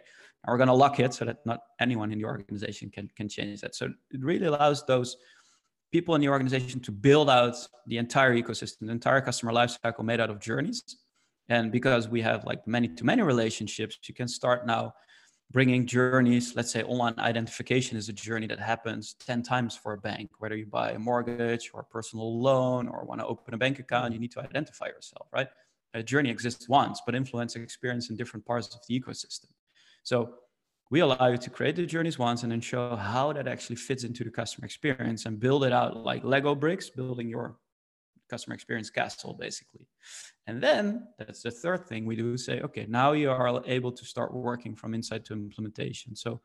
we're 0.48 0.56
going 0.56 0.68
to 0.68 0.72
lock 0.72 1.00
it 1.00 1.12
so 1.12 1.26
that 1.26 1.44
not 1.44 1.60
anyone 1.78 2.12
in 2.12 2.18
the 2.18 2.24
organization 2.24 2.88
can, 2.88 3.10
can 3.14 3.28
change 3.28 3.60
that. 3.60 3.74
So 3.74 3.90
it 4.10 4.24
really 4.24 4.46
allows 4.46 4.86
those 4.86 5.18
people 5.92 6.14
in 6.14 6.20
the 6.20 6.28
organization 6.28 6.80
to 6.80 6.90
build 6.90 7.28
out 7.28 7.54
the 7.86 7.98
entire 7.98 8.34
ecosystem, 8.34 8.86
the 8.86 8.92
entire 8.92 9.20
customer 9.20 9.52
lifecycle 9.52 10.02
made 10.02 10.20
out 10.20 10.30
of 10.30 10.40
journeys. 10.40 10.82
And 11.48 11.70
because 11.70 12.08
we 12.08 12.22
have 12.22 12.44
like 12.44 12.66
many 12.66 12.88
to 12.88 13.04
many 13.04 13.22
relationships, 13.22 13.98
you 14.08 14.14
can 14.14 14.26
start 14.26 14.66
now 14.66 14.94
bringing 15.50 15.86
journeys. 15.86 16.56
Let's 16.56 16.70
say 16.70 16.82
online 16.82 17.14
identification 17.18 17.98
is 17.98 18.08
a 18.08 18.12
journey 18.12 18.46
that 18.46 18.58
happens 18.58 19.14
10 19.26 19.42
times 19.42 19.76
for 19.76 19.92
a 19.92 19.98
bank, 19.98 20.30
whether 20.38 20.56
you 20.56 20.64
buy 20.66 20.92
a 20.92 20.98
mortgage 20.98 21.70
or 21.74 21.80
a 21.80 21.84
personal 21.84 22.40
loan 22.40 22.88
or 22.88 23.04
want 23.04 23.20
to 23.20 23.26
open 23.26 23.52
a 23.52 23.58
bank 23.58 23.78
account, 23.78 24.14
you 24.14 24.18
need 24.18 24.32
to 24.32 24.40
identify 24.40 24.86
yourself, 24.86 25.28
right? 25.30 25.48
A 25.92 26.02
journey 26.02 26.30
exists 26.30 26.70
once, 26.70 27.02
but 27.04 27.14
influence 27.14 27.54
experience 27.54 28.08
in 28.08 28.16
different 28.16 28.46
parts 28.46 28.74
of 28.74 28.80
the 28.88 28.98
ecosystem. 28.98 29.48
So 30.04 30.36
we 30.92 31.00
allow 31.00 31.26
you 31.28 31.38
to 31.38 31.48
create 31.48 31.74
the 31.74 31.86
journeys 31.86 32.18
once 32.18 32.42
and 32.42 32.52
then 32.52 32.60
show 32.60 32.94
how 32.94 33.32
that 33.32 33.48
actually 33.48 33.76
fits 33.76 34.04
into 34.04 34.24
the 34.24 34.30
customer 34.30 34.66
experience 34.66 35.24
and 35.24 35.40
build 35.40 35.64
it 35.64 35.72
out 35.72 35.96
like 35.96 36.22
Lego 36.22 36.54
bricks, 36.54 36.90
building 36.90 37.30
your 37.30 37.56
customer 38.28 38.54
experience 38.54 38.90
castle 38.90 39.32
basically. 39.32 39.86
And 40.46 40.62
then 40.62 41.08
that's 41.18 41.42
the 41.44 41.50
third 41.50 41.86
thing 41.86 42.04
we 42.04 42.14
do 42.14 42.36
say, 42.36 42.60
okay, 42.60 42.84
now 42.86 43.12
you 43.12 43.30
are 43.30 43.62
able 43.64 43.90
to 43.90 44.04
start 44.04 44.34
working 44.34 44.76
from 44.76 44.92
insight 44.92 45.24
to 45.26 45.32
implementation. 45.32 46.14
So 46.14 46.42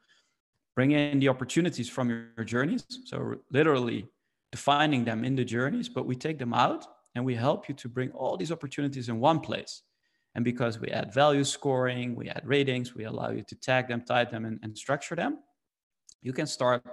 bring 0.77 0.91
in 0.91 1.19
the 1.19 1.27
opportunities 1.27 1.89
from 1.89 2.09
your 2.09 2.45
journeys. 2.45 2.85
So 3.03 3.35
literally 3.51 4.07
defining 4.53 5.03
them 5.03 5.25
in 5.25 5.35
the 5.35 5.43
journeys, 5.43 5.89
but 5.89 6.05
we 6.05 6.15
take 6.15 6.39
them 6.39 6.53
out 6.53 6.87
and 7.15 7.25
we 7.25 7.35
help 7.35 7.67
you 7.67 7.75
to 7.75 7.89
bring 7.89 8.11
all 8.11 8.37
these 8.37 8.53
opportunities 8.53 9.09
in 9.09 9.19
one 9.19 9.41
place. 9.41 9.81
And 10.37 10.43
because 10.43 10.79
we 10.79 10.89
add 10.89 11.11
value 11.11 11.43
scoring, 11.43 12.15
we 12.15 12.29
add 12.29 12.43
ratings, 12.45 12.93
we 12.93 13.05
allow 13.05 13.31
you 13.31 13.43
to 13.47 13.55
tag 13.55 13.87
them, 13.87 14.03
type 14.03 14.29
them, 14.29 14.45
and, 14.45 14.59
and 14.61 14.77
structure 14.77 15.15
them, 15.15 15.39
you 16.21 16.31
can 16.31 16.45
start 16.45 16.83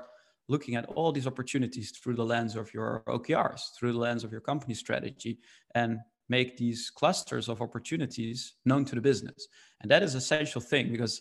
looking 0.48 0.76
at 0.76 0.86
all 0.86 1.12
these 1.12 1.26
opportunities 1.26 1.90
through 1.90 2.14
the 2.14 2.24
lens 2.24 2.56
of 2.56 2.72
your 2.72 3.02
OKRs, 3.06 3.60
through 3.78 3.92
the 3.92 3.98
lens 3.98 4.24
of 4.24 4.32
your 4.32 4.40
company 4.40 4.72
strategy, 4.72 5.38
and 5.74 5.98
make 6.30 6.56
these 6.56 6.90
clusters 6.90 7.50
of 7.50 7.60
opportunities 7.60 8.54
known 8.64 8.82
to 8.86 8.94
the 8.94 9.00
business. 9.02 9.46
And 9.82 9.90
that 9.90 10.02
is 10.02 10.14
essential 10.14 10.62
thing 10.62 10.90
because 10.90 11.20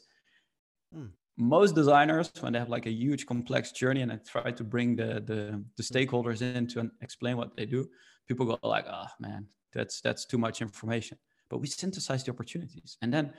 hmm. 0.93 1.07
most 1.37 1.75
designers, 1.75 2.31
when 2.39 2.53
they 2.53 2.59
have 2.59 2.69
like 2.69 2.85
a 2.85 2.91
huge 2.91 3.25
complex 3.25 3.73
journey 3.73 4.01
and 4.01 4.13
I 4.13 4.19
try 4.25 4.49
to 4.51 4.63
bring 4.63 4.95
the, 4.95 5.21
the, 5.25 5.61
the 5.75 5.83
stakeholders 5.83 6.41
in 6.41 6.67
to 6.67 6.89
explain 7.01 7.35
what 7.35 7.57
they 7.57 7.65
do, 7.65 7.89
people 8.29 8.45
go 8.45 8.57
like, 8.63 8.85
oh 8.89 9.07
man, 9.19 9.47
that's 9.73 9.99
that's 9.99 10.23
too 10.23 10.37
much 10.37 10.61
information 10.61 11.17
but 11.53 11.61
we 11.61 11.67
synthesize 11.67 12.23
the 12.23 12.31
opportunities. 12.31 12.97
And 13.03 13.13
then 13.13 13.31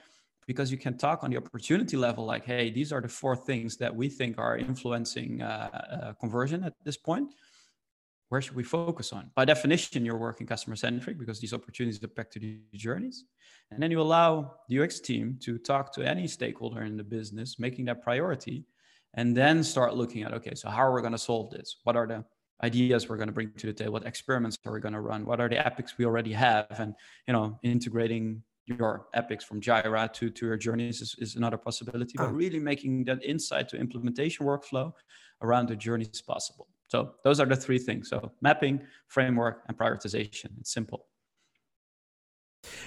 because 0.47 0.71
you 0.71 0.79
can 0.79 0.97
talk 0.97 1.25
on 1.25 1.31
the 1.33 1.37
opportunity 1.37 1.97
level, 1.97 2.25
like, 2.25 2.45
hey, 2.45 2.71
these 2.71 2.93
are 2.93 3.01
the 3.01 3.09
four 3.09 3.35
things 3.35 3.77
that 3.79 3.93
we 3.93 4.09
think 4.09 4.39
are 4.39 4.57
influencing 4.57 5.43
uh, 5.43 5.47
uh, 5.49 6.13
conversion 6.13 6.63
at 6.63 6.75
this 6.85 6.97
point. 6.97 7.35
Where 8.29 8.41
should 8.41 8.55
we 8.55 8.63
focus 8.63 9.13
on? 9.13 9.33
By 9.35 9.47
definition, 9.47 10.05
you're 10.05 10.17
working 10.29 10.47
customer 10.47 10.77
centric 10.77 11.19
because 11.19 11.41
these 11.41 11.53
opportunities 11.53 12.03
are 12.05 12.07
back 12.07 12.31
to 12.31 12.39
the 12.39 12.61
journeys. 12.75 13.25
And 13.73 13.83
then 13.83 13.91
you 13.91 14.01
allow 14.01 14.55
the 14.69 14.79
UX 14.79 15.01
team 15.01 15.37
to 15.43 15.59
talk 15.59 15.93
to 15.95 16.09
any 16.09 16.29
stakeholder 16.29 16.83
in 16.83 16.97
the 16.97 17.03
business, 17.03 17.59
making 17.59 17.87
that 17.87 18.01
priority, 18.01 18.65
and 19.15 19.37
then 19.37 19.65
start 19.65 19.97
looking 19.97 20.23
at 20.23 20.33
okay, 20.35 20.55
so 20.55 20.69
how 20.69 20.85
are 20.87 20.95
we 20.95 21.01
going 21.01 21.19
to 21.19 21.19
solve 21.19 21.51
this? 21.51 21.79
What 21.83 21.97
are 21.97 22.07
the 22.07 22.25
ideas 22.63 23.09
we're 23.09 23.17
going 23.17 23.29
to 23.29 23.33
bring 23.33 23.51
to 23.57 23.67
the 23.67 23.73
table 23.73 23.93
what 23.93 24.07
experiments 24.07 24.57
are 24.65 24.73
we 24.73 24.81
going 24.81 24.95
to 24.95 25.01
run 25.01 25.25
what 25.25 25.41
are 25.41 25.49
the 25.49 25.67
epics 25.67 25.99
we 25.99 26.05
already 26.05 26.33
have 26.33 26.67
and 26.79 26.95
you 27.27 27.33
know 27.33 27.59
integrating 27.63 28.43
your 28.67 29.07
epics 29.13 29.45
from 29.45 29.61
jira 29.61 30.11
to, 30.13 30.31
to 30.31 30.47
your 30.47 30.57
journeys 30.57 31.03
is, 31.03 31.15
is 31.19 31.37
another 31.37 31.59
possibility 31.59 32.15
but 32.17 32.29
ah. 32.29 32.31
really 32.31 32.59
making 32.59 33.05
that 33.05 33.23
insight 33.23 33.69
to 33.69 33.77
implementation 33.77 34.47
workflow 34.47 34.93
around 35.43 35.69
the 35.69 35.77
journeys 35.77 36.23
possible. 36.23 36.67
So 36.89 37.15
those 37.25 37.41
are 37.41 37.47
the 37.47 37.57
three 37.57 37.79
things. 37.79 38.09
So 38.09 38.33
mapping 38.41 38.81
framework 39.09 39.63
and 39.69 39.77
prioritization. 39.77 40.51
It's 40.61 40.73
simple. 40.73 41.07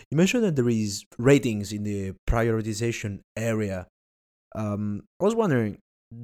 You 0.09 0.17
mentioned 0.17 0.43
that 0.43 0.55
there 0.55 0.69
is 0.69 1.05
ratings 1.17 1.71
in 1.71 1.83
the 1.83 2.13
prioritization 2.27 3.19
area. 3.35 3.87
Um, 4.55 5.03
i 5.19 5.25
was 5.25 5.35
wondering 5.35 5.77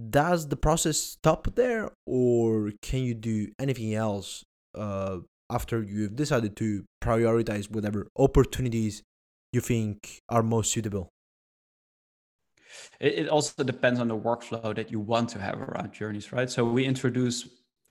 does 0.09 0.47
the 0.47 0.55
process 0.55 0.97
stop 0.97 1.55
there 1.55 1.91
or 2.05 2.71
can 2.81 3.03
you 3.03 3.13
do 3.13 3.47
anything 3.59 3.93
else 3.93 4.43
uh, 4.75 5.17
after 5.49 5.83
you've 5.83 6.15
decided 6.15 6.55
to 6.57 6.85
prioritize 7.03 7.69
whatever 7.69 8.07
opportunities 8.17 9.03
you 9.51 9.61
think 9.61 10.21
are 10.29 10.43
most 10.43 10.71
suitable? 10.71 11.09
It, 12.99 13.29
also 13.29 13.63
depends 13.63 13.99
on 13.99 14.07
the 14.07 14.17
workflow 14.17 14.75
that 14.75 14.91
you 14.91 14.99
want 14.99 15.29
to 15.29 15.39
have 15.39 15.61
around 15.61 15.93
journeys 15.93 16.31
right? 16.31 16.49
So 16.49 16.65
we 16.65 16.85
introduce 16.85 17.47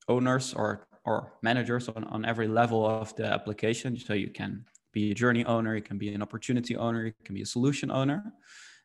owners 0.08 0.54
or 0.54 0.86
or 1.04 1.32
managers 1.42 1.88
on, 1.88 2.04
on 2.04 2.24
every 2.24 2.46
level 2.46 2.86
of 2.86 3.14
the 3.16 3.26
application. 3.26 3.98
So 3.98 4.14
you 4.14 4.30
can 4.30 4.64
be 4.92 5.10
a 5.10 5.14
journey 5.14 5.44
owner 5.46 5.74
you 5.74 5.82
can 5.82 5.98
be 5.98 6.14
an 6.14 6.22
opportunity 6.22 6.76
owner 6.76 7.06
you 7.06 7.12
can 7.24 7.34
be 7.34 7.42
a 7.42 7.46
solution 7.46 7.90
owner. 7.90 8.24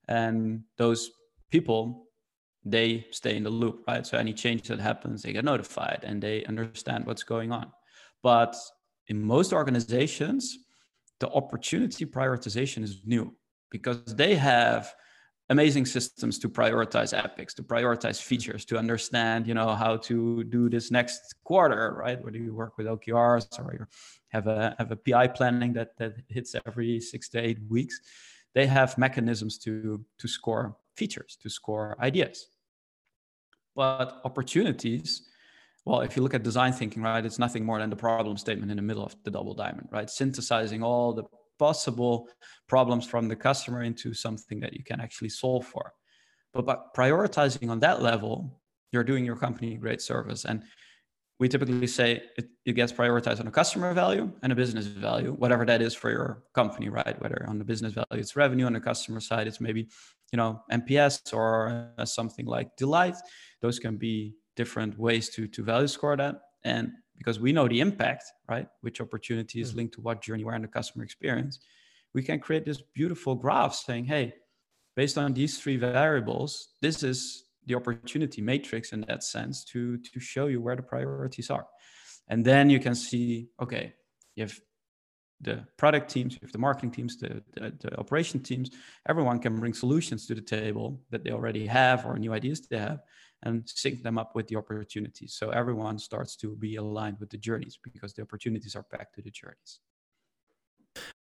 And 0.08 0.64
those 0.78 1.12
people 1.52 2.07
they 2.72 3.08
stay 3.12 3.36
in 3.38 3.44
the 3.44 3.50
loop, 3.50 3.84
right? 3.88 4.06
So 4.06 4.18
any 4.18 4.34
change 4.34 4.64
that 4.64 4.80
happens, 4.80 5.22
they 5.22 5.34
get 5.34 5.46
notified 5.46 6.02
and 6.04 6.22
they 6.22 6.44
understand 6.46 7.06
what's 7.06 7.24
going 7.24 7.52
on. 7.52 7.72
But 8.24 8.56
in 9.08 9.24
most 9.24 9.54
organizations, 9.54 10.58
the 11.20 11.30
opportunity 11.30 12.06
prioritization 12.06 12.84
is 12.84 13.02
new 13.06 13.36
because 13.72 14.04
they 14.06 14.36
have 14.36 14.94
amazing 15.50 15.86
systems 15.86 16.38
to 16.40 16.50
prioritize 16.50 17.18
epics 17.18 17.54
to 17.54 17.64
prioritize 17.64 18.22
features 18.22 18.66
to 18.66 18.78
understand 18.78 19.48
you 19.48 19.54
know 19.54 19.74
how 19.74 19.96
to 19.96 20.44
do 20.46 20.70
this 20.70 20.92
next 20.92 21.36
quarter 21.46 21.96
right 21.98 22.22
whether 22.24 22.38
you 22.38 22.54
work 22.54 22.78
with 22.78 22.86
okrs 22.88 23.48
or 23.60 23.74
you 23.74 23.86
have 24.30 24.48
a 24.48 24.76
have 24.78 24.92
a 24.92 24.96
pi 24.96 25.26
planning 25.28 25.72
that 25.72 25.98
that 25.98 26.16
hits 26.28 26.54
every 26.66 27.00
six 27.00 27.30
to 27.30 27.40
eight 27.40 27.60
weeks 27.70 28.00
they 28.54 28.66
have 28.66 28.98
mechanisms 28.98 29.58
to 29.58 30.04
to 30.20 30.28
score 30.28 30.76
features 30.98 31.38
to 31.42 31.50
score 31.50 31.96
ideas 32.02 32.48
but 33.78 34.22
opportunities, 34.26 35.30
well, 35.86 36.02
if 36.02 36.18
you 36.18 36.24
look 36.24 36.34
at 36.34 36.44
design 36.44 36.74
thinking, 36.74 37.04
right, 37.04 37.24
it's 37.24 37.40
nothing 37.40 37.64
more 37.64 37.80
than 37.80 37.92
the 37.92 37.96
problem 37.96 38.36
statement 38.36 38.72
in 38.72 38.78
the 38.78 38.84
middle 38.84 39.06
of 39.06 39.16
the 39.24 39.32
double 39.32 39.54
diamond, 39.54 39.88
right? 39.92 40.10
Synthesizing 40.10 40.84
all 40.84 41.14
the 41.14 41.24
possible 41.60 42.28
problems 42.68 43.06
from 43.06 43.28
the 43.28 43.36
customer 43.36 43.84
into 43.84 44.14
something 44.14 44.60
that 44.60 44.74
you 44.74 44.84
can 44.84 45.00
actually 45.00 45.30
solve 45.30 45.66
for. 45.66 45.94
But 46.54 46.66
by 46.66 46.78
prioritizing 46.98 47.70
on 47.70 47.80
that 47.82 48.02
level, 48.02 48.60
you're 48.92 49.04
doing 49.04 49.24
your 49.24 49.36
company 49.36 49.76
great 49.76 50.02
service. 50.02 50.44
And 50.44 50.64
we 51.40 51.48
typically 51.48 51.86
say 51.86 52.24
it, 52.36 52.50
it, 52.66 52.74
gets 52.74 52.92
prioritized 52.92 53.40
on 53.40 53.48
a 53.48 53.52
customer 53.52 53.94
value 53.94 54.32
and 54.42 54.52
a 54.52 54.56
business 54.56 54.88
value, 54.88 55.34
whatever 55.34 55.66
that 55.66 55.84
is 55.84 55.94
for 55.94 56.10
your 56.10 56.44
company, 56.56 56.90
right? 56.90 57.22
Whether 57.22 57.46
on 57.48 57.60
the 57.60 57.64
business 57.64 57.94
value 57.94 58.08
it's 58.12 58.36
revenue, 58.36 58.66
on 58.66 58.74
the 58.74 58.80
customer 58.80 59.20
side 59.20 59.46
it's 59.46 59.62
maybe 59.62 59.88
you 60.32 60.38
know 60.38 60.62
NPS 60.72 61.34
or 61.34 61.92
uh, 61.98 62.06
something 62.06 62.46
like 62.46 62.76
delight 62.78 63.16
those 63.62 63.80
can 63.80 63.98
be 63.98 64.36
different 64.56 64.98
ways 64.98 65.30
to 65.30 65.48
to 65.48 65.64
value 65.64 65.88
score 65.88 66.18
that 66.18 66.42
and 66.64 66.92
because 67.18 67.40
we 67.40 67.52
know 67.52 67.68
the 67.68 67.80
impact 67.80 68.24
right 68.50 68.68
which 68.82 69.02
opportunity 69.02 69.62
is 69.62 69.74
mm. 69.74 69.78
linked 69.78 69.94
to 69.94 70.02
what 70.02 70.22
journey 70.22 70.44
where 70.44 70.56
in 70.56 70.62
the 70.62 70.68
customer 70.68 71.04
experience 71.04 71.60
we 72.14 72.24
can 72.24 72.40
create 72.40 72.66
this 72.66 72.82
beautiful 72.94 73.36
graph 73.36 73.76
saying 73.76 74.06
hey 74.06 74.34
based 74.96 75.18
on 75.18 75.34
these 75.34 75.60
three 75.60 75.78
variables 75.78 76.70
this 76.82 77.04
is 77.04 77.46
the 77.66 77.76
opportunity 77.76 78.42
matrix 78.42 78.92
in 78.92 79.02
that 79.02 79.24
sense 79.24 79.64
to 79.64 79.98
to 79.98 80.20
show 80.20 80.48
you 80.48 80.62
where 80.62 80.76
the 80.76 80.82
priorities 80.82 81.50
are 81.50 81.68
and 82.30 82.44
then 82.44 82.70
you 82.70 82.80
can 82.80 82.96
see 82.96 83.48
okay 83.62 83.94
you 84.36 84.44
have 84.44 84.60
the 85.42 85.64
product 85.78 86.10
teams, 86.10 86.38
have 86.42 86.52
the 86.52 86.58
marketing 86.58 86.92
teams, 86.92 87.18
the, 87.18 87.44
the, 87.54 87.74
the, 87.80 87.98
operation 88.00 88.40
teams, 88.42 88.72
everyone 89.08 89.40
can 89.40 89.60
bring 89.60 89.74
solutions 89.74 90.26
to 90.26 90.34
the 90.34 90.42
table 90.42 91.00
that 91.12 91.24
they 91.24 91.32
already 91.32 91.66
have 91.68 92.06
or 92.06 92.18
new 92.18 92.34
ideas 92.34 92.62
they 92.68 92.78
have 92.78 93.00
and 93.44 93.64
sync 93.68 94.02
them 94.02 94.18
up 94.18 94.34
with 94.36 94.48
the 94.48 94.56
opportunities. 94.56 95.36
So 95.36 95.50
everyone 95.52 96.00
starts 96.00 96.36
to 96.38 96.56
be 96.56 96.78
aligned 96.78 97.20
with 97.20 97.30
the 97.30 97.38
journeys 97.38 97.78
because 97.84 98.14
the 98.14 98.24
opportunities 98.24 98.76
are 98.76 98.86
back 98.92 99.14
to 99.14 99.22
the 99.22 99.30
journeys. 99.30 99.80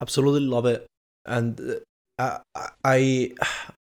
Absolutely 0.01 0.41
love 0.41 0.67
it. 0.67 0.87
And 1.27 1.81
uh, 2.19 2.39
I 2.85 3.33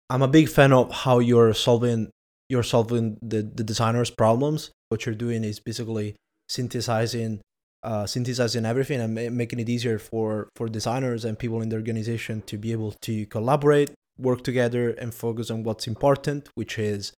I'm 0.10 0.22
a 0.22 0.28
big 0.28 0.50
fan 0.50 0.74
of 0.74 0.92
how 0.92 1.20
you're 1.20 1.54
solving 1.54 2.10
you're 2.50 2.64
solving 2.64 3.18
the, 3.22 3.42
the 3.42 3.64
designer's 3.64 4.10
problems. 4.10 4.72
What 4.90 5.06
you're 5.06 5.16
doing 5.16 5.44
is 5.44 5.60
basically 5.60 6.16
synthesizing 6.48 7.42
uh, 7.86 8.06
synthesizing 8.06 8.66
everything 8.66 9.00
and 9.00 9.14
ma- 9.16 9.30
making 9.30 9.60
it 9.60 9.70
easier 9.70 9.98
for 10.00 10.50
for 10.58 10.68
designers 10.68 11.24
and 11.24 11.38
people 11.38 11.62
in 11.62 11.70
the 11.70 11.76
organization 11.76 12.42
to 12.50 12.58
be 12.58 12.72
able 12.72 12.92
to 13.08 13.26
collaborate, 13.28 13.92
work 14.18 14.44
together, 14.44 14.90
and 15.02 15.14
focus 15.14 15.52
on 15.52 15.64
what's 15.64 15.88
important, 15.88 16.50
which 16.56 16.80
is 16.80 17.14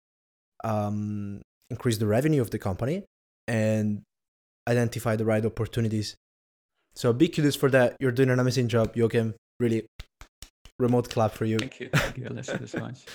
um, 0.65 1.41
increase 1.71 1.99
the 1.99 2.07
revenue 2.07 2.43
of 2.43 2.51
the 2.51 2.59
company 2.59 3.05
and 3.47 4.03
identify 4.69 5.15
the 5.15 5.25
right 5.25 5.45
opportunities. 5.47 6.17
So 6.95 7.13
big 7.13 7.35
kudos 7.35 7.57
for 7.57 7.71
that. 7.71 7.97
You're 8.01 8.17
doing 8.21 8.31
an 8.31 8.41
amazing 8.41 8.69
job, 8.69 8.95
Jochem. 8.95 9.35
Really, 9.61 9.87
remote 10.79 11.09
clap 11.09 11.33
for 11.33 11.45
you. 11.45 11.59
Thank 11.59 11.81
you, 11.81 11.89
thank 11.93 12.19
you, 12.19 12.27
Alessio, 12.27 12.67
so 12.67 12.81
much. 12.81 13.07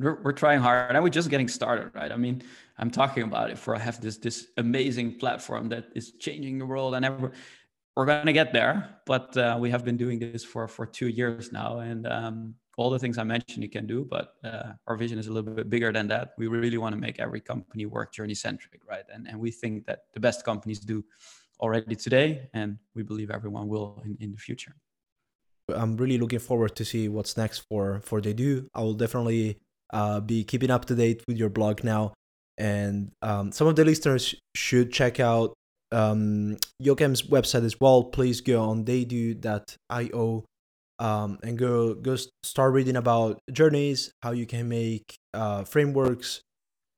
We're, 0.00 0.18
we're 0.22 0.32
trying 0.32 0.60
hard, 0.60 0.94
and 0.94 1.04
we're 1.04 1.10
just 1.10 1.28
getting 1.28 1.48
started, 1.48 1.90
right? 1.94 2.10
I 2.10 2.16
mean, 2.16 2.42
I'm 2.78 2.90
talking 2.90 3.22
about 3.22 3.50
it 3.50 3.58
for 3.58 3.76
I 3.76 3.78
have 3.78 4.00
this 4.00 4.16
this 4.16 4.46
amazing 4.56 5.18
platform 5.18 5.68
that 5.68 5.84
is 5.94 6.12
changing 6.18 6.58
the 6.58 6.66
world, 6.66 6.94
and 6.94 7.04
we're 7.96 8.06
gonna 8.06 8.32
get 8.32 8.52
there. 8.52 9.00
But 9.04 9.36
uh, 9.36 9.58
we 9.60 9.70
have 9.70 9.84
been 9.84 9.98
doing 9.98 10.18
this 10.18 10.42
for 10.42 10.66
for 10.66 10.86
two 10.86 11.08
years 11.08 11.52
now, 11.52 11.80
and 11.80 12.06
um, 12.06 12.54
all 12.78 12.88
the 12.88 12.98
things 12.98 13.18
I 13.18 13.24
mentioned 13.24 13.62
you 13.62 13.68
can 13.68 13.86
do, 13.86 14.06
but 14.08 14.36
uh, 14.42 14.72
our 14.86 14.96
vision 14.96 15.18
is 15.18 15.26
a 15.26 15.32
little 15.32 15.54
bit 15.54 15.68
bigger 15.68 15.92
than 15.92 16.08
that. 16.08 16.32
We 16.38 16.46
really 16.46 16.78
want 16.78 16.94
to 16.94 17.00
make 17.00 17.20
every 17.20 17.40
company 17.40 17.84
work 17.84 18.14
journey 18.14 18.34
centric, 18.34 18.80
right? 18.88 19.04
And 19.12 19.28
and 19.28 19.38
we 19.38 19.50
think 19.50 19.84
that 19.86 20.04
the 20.14 20.20
best 20.20 20.44
companies 20.44 20.80
do 20.80 21.04
already 21.60 21.94
today, 21.94 22.48
and 22.54 22.78
we 22.94 23.02
believe 23.02 23.30
everyone 23.30 23.68
will 23.68 24.02
in, 24.04 24.16
in 24.20 24.30
the 24.32 24.38
future. 24.38 24.74
I'm 25.68 25.96
really 25.96 26.18
looking 26.18 26.38
forward 26.38 26.74
to 26.76 26.84
see 26.84 27.08
what's 27.08 27.36
next 27.36 27.58
for 27.68 28.00
for 28.00 28.20
they 28.20 28.32
do. 28.32 28.66
I 28.74 28.80
will 28.80 28.94
definitely 28.94 29.58
uh, 29.92 30.20
be 30.20 30.44
keeping 30.44 30.70
up 30.70 30.84
to 30.86 30.94
date 30.94 31.22
with 31.26 31.36
your 31.36 31.50
blog 31.50 31.84
now, 31.84 32.14
and 32.58 33.12
um, 33.22 33.52
some 33.52 33.66
of 33.66 33.76
the 33.76 33.84
listeners 33.84 34.34
should 34.54 34.92
check 34.92 35.20
out 35.20 35.54
um, 35.92 36.56
Jochem's 36.80 37.22
website 37.22 37.64
as 37.64 37.80
well. 37.80 38.04
Please 38.04 38.40
go 38.40 38.62
on 38.62 38.84
theydo.io 38.84 40.44
um, 40.98 41.38
and 41.42 41.58
go 41.58 41.94
go 41.94 42.16
start 42.42 42.72
reading 42.72 42.96
about 42.96 43.40
journeys, 43.50 44.12
how 44.22 44.32
you 44.32 44.46
can 44.46 44.68
make 44.68 45.14
uh, 45.34 45.64
frameworks, 45.64 46.42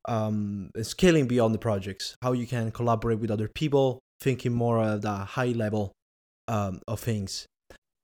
um, 0.07 0.71
scaling 0.83 1.27
beyond 1.27 1.55
the 1.55 1.59
projects, 1.59 2.17
how 2.23 2.33
you 2.33 2.47
can 2.47 2.71
collaborate 2.73 3.21
with 3.21 3.31
other 3.31 3.49
people, 3.49 4.01
thinking 4.21 4.53
more 4.53 4.83
at 4.83 5.03
the 5.03 5.13
high 5.13 5.53
level 5.53 5.93
um, 6.49 6.81
of 6.89 7.01
things. 7.01 7.47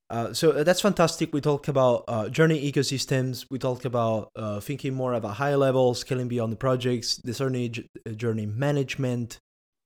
Uh, 0.09 0.33
so 0.33 0.51
uh, 0.51 0.63
that's 0.63 0.81
fantastic. 0.81 1.33
We 1.33 1.41
talk 1.41 1.67
about 1.67 2.05
uh, 2.07 2.29
journey 2.29 2.71
ecosystems. 2.71 3.45
We 3.51 3.59
talk 3.59 3.85
about 3.85 4.31
uh, 4.35 4.59
thinking 4.59 4.95
more 4.95 5.13
at 5.13 5.23
a 5.23 5.29
high 5.29 5.55
level, 5.55 5.93
scaling 5.93 6.27
beyond 6.27 6.51
the 6.51 6.57
projects, 6.57 7.17
journey 7.17 7.71
uh, 8.07 8.47
management, 8.47 9.39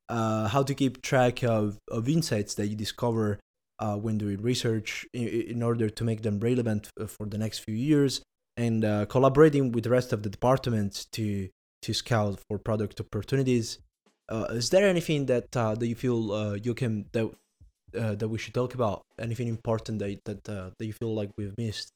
uh, 0.08 0.48
how 0.48 0.64
to 0.64 0.74
keep 0.74 1.02
track 1.02 1.44
of, 1.44 1.78
of 1.92 2.08
insights 2.08 2.56
that 2.56 2.68
you 2.68 2.76
discover 2.76 3.40
when 3.96 4.18
doing 4.18 4.42
research 4.42 5.06
in, 5.12 5.28
in, 5.28 5.62
order 5.62 5.90
to 5.90 6.06
make 6.06 6.22
them 6.22 6.40
relevant 6.40 6.90
for 7.06 7.26
the 7.26 7.38
next 7.38 7.60
few 7.60 7.76
years, 7.76 8.22
and 8.56 8.84
collaborating 9.10 9.74
with 9.74 9.84
the 9.84 9.90
rest 9.90 10.14
of 10.14 10.24
the 10.24 10.30
departments 10.30 11.04
to 11.04 11.50
to 11.82 11.94
scout 11.94 12.40
for 12.48 12.58
product 12.58 13.02
opportunities. 13.02 13.80
is 14.52 14.70
there 14.70 14.88
anything 14.88 15.26
that 15.26 15.52
that 15.52 15.86
you 15.86 15.96
feel 15.96 16.56
you 16.56 16.74
can 16.74 17.08
that 17.12 17.30
uh, 17.96 18.16
that 18.16 18.28
we 18.28 18.38
should 18.38 18.54
talk 18.54 18.74
about? 18.74 19.04
Anything 19.20 19.48
important 19.48 20.00
that 20.00 20.24
that 20.26 20.50
uh, 20.50 20.70
that 20.78 20.86
you 20.86 20.94
feel 20.94 21.14
like 21.14 21.32
we've 21.38 21.56
missed? 21.58 21.94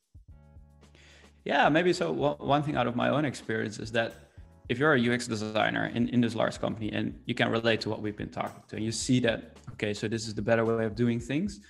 Yeah, 1.45 1.69
maybe 1.69 1.93
so. 1.93 2.11
One 2.11 2.63
thing 2.63 2.75
out 2.75 2.87
of 2.87 2.95
my 2.95 3.09
own 3.09 3.25
experience 3.25 3.79
is 3.79 3.91
that 3.93 4.27
if 4.69 4.77
you're 4.77 4.95
a 4.95 5.13
UX 5.13 5.27
designer 5.27 5.85
in, 5.95 6.09
in 6.09 6.19
this 6.19 6.35
large 6.35 6.59
company 6.59 6.91
and 6.91 7.17
you 7.25 7.33
can 7.33 7.49
relate 7.49 7.79
to 7.81 7.89
what 7.89 8.01
we've 8.01 8.17
been 8.17 8.29
talking 8.29 8.61
to, 8.67 8.75
and 8.75 8.83
you 8.83 8.91
see 8.91 9.19
that 9.21 9.57
okay, 9.73 9.93
so 9.93 10.07
this 10.07 10.27
is 10.27 10.33
the 10.35 10.41
better 10.41 10.65
way 10.65 10.85
of 10.85 10.95
doing 10.95 11.19
things. 11.19 11.61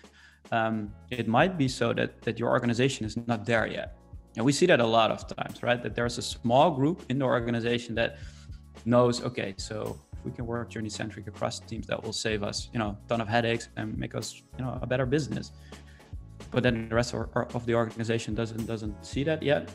Um, 0.52 0.94
it 1.10 1.28
might 1.28 1.58
be 1.58 1.68
so 1.68 1.94
that 1.94 2.22
that 2.22 2.40
your 2.40 2.50
organization 2.50 3.06
is 3.06 3.16
not 3.28 3.46
there 3.46 3.68
yet, 3.68 3.98
and 4.36 4.46
we 4.46 4.52
see 4.52 4.66
that 4.66 4.80
a 4.80 4.86
lot 4.86 5.12
of 5.12 5.28
times, 5.28 5.62
right? 5.62 5.82
That 5.84 5.94
there's 5.96 6.18
a 6.18 6.22
small 6.22 6.72
group 6.72 7.04
in 7.10 7.20
the 7.20 7.26
organization 7.26 7.96
that 7.96 8.18
knows 8.86 9.24
okay, 9.24 9.54
so 9.58 10.00
we 10.24 10.32
can 10.32 10.46
work 10.46 10.70
journey 10.70 10.90
centric 10.90 11.28
across 11.28 11.60
teams 11.60 11.88
that 11.88 12.02
will 12.04 12.14
save 12.14 12.44
us 12.44 12.70
you 12.74 12.80
know 12.80 12.90
a 12.90 13.10
ton 13.10 13.22
of 13.22 13.28
headaches 13.28 13.70
and 13.78 13.98
make 13.98 14.16
us 14.16 14.42
you 14.58 14.64
know 14.64 14.78
a 14.82 14.88
better 14.88 15.06
business. 15.06 15.52
But 16.52 16.64
then 16.64 16.88
the 16.90 16.96
rest 16.96 17.14
of, 17.14 17.30
of 17.36 17.66
the 17.66 17.76
organization 17.76 18.36
doesn't 18.36 18.66
doesn't 18.66 19.06
see 19.06 19.24
that 19.24 19.44
yet. 19.44 19.70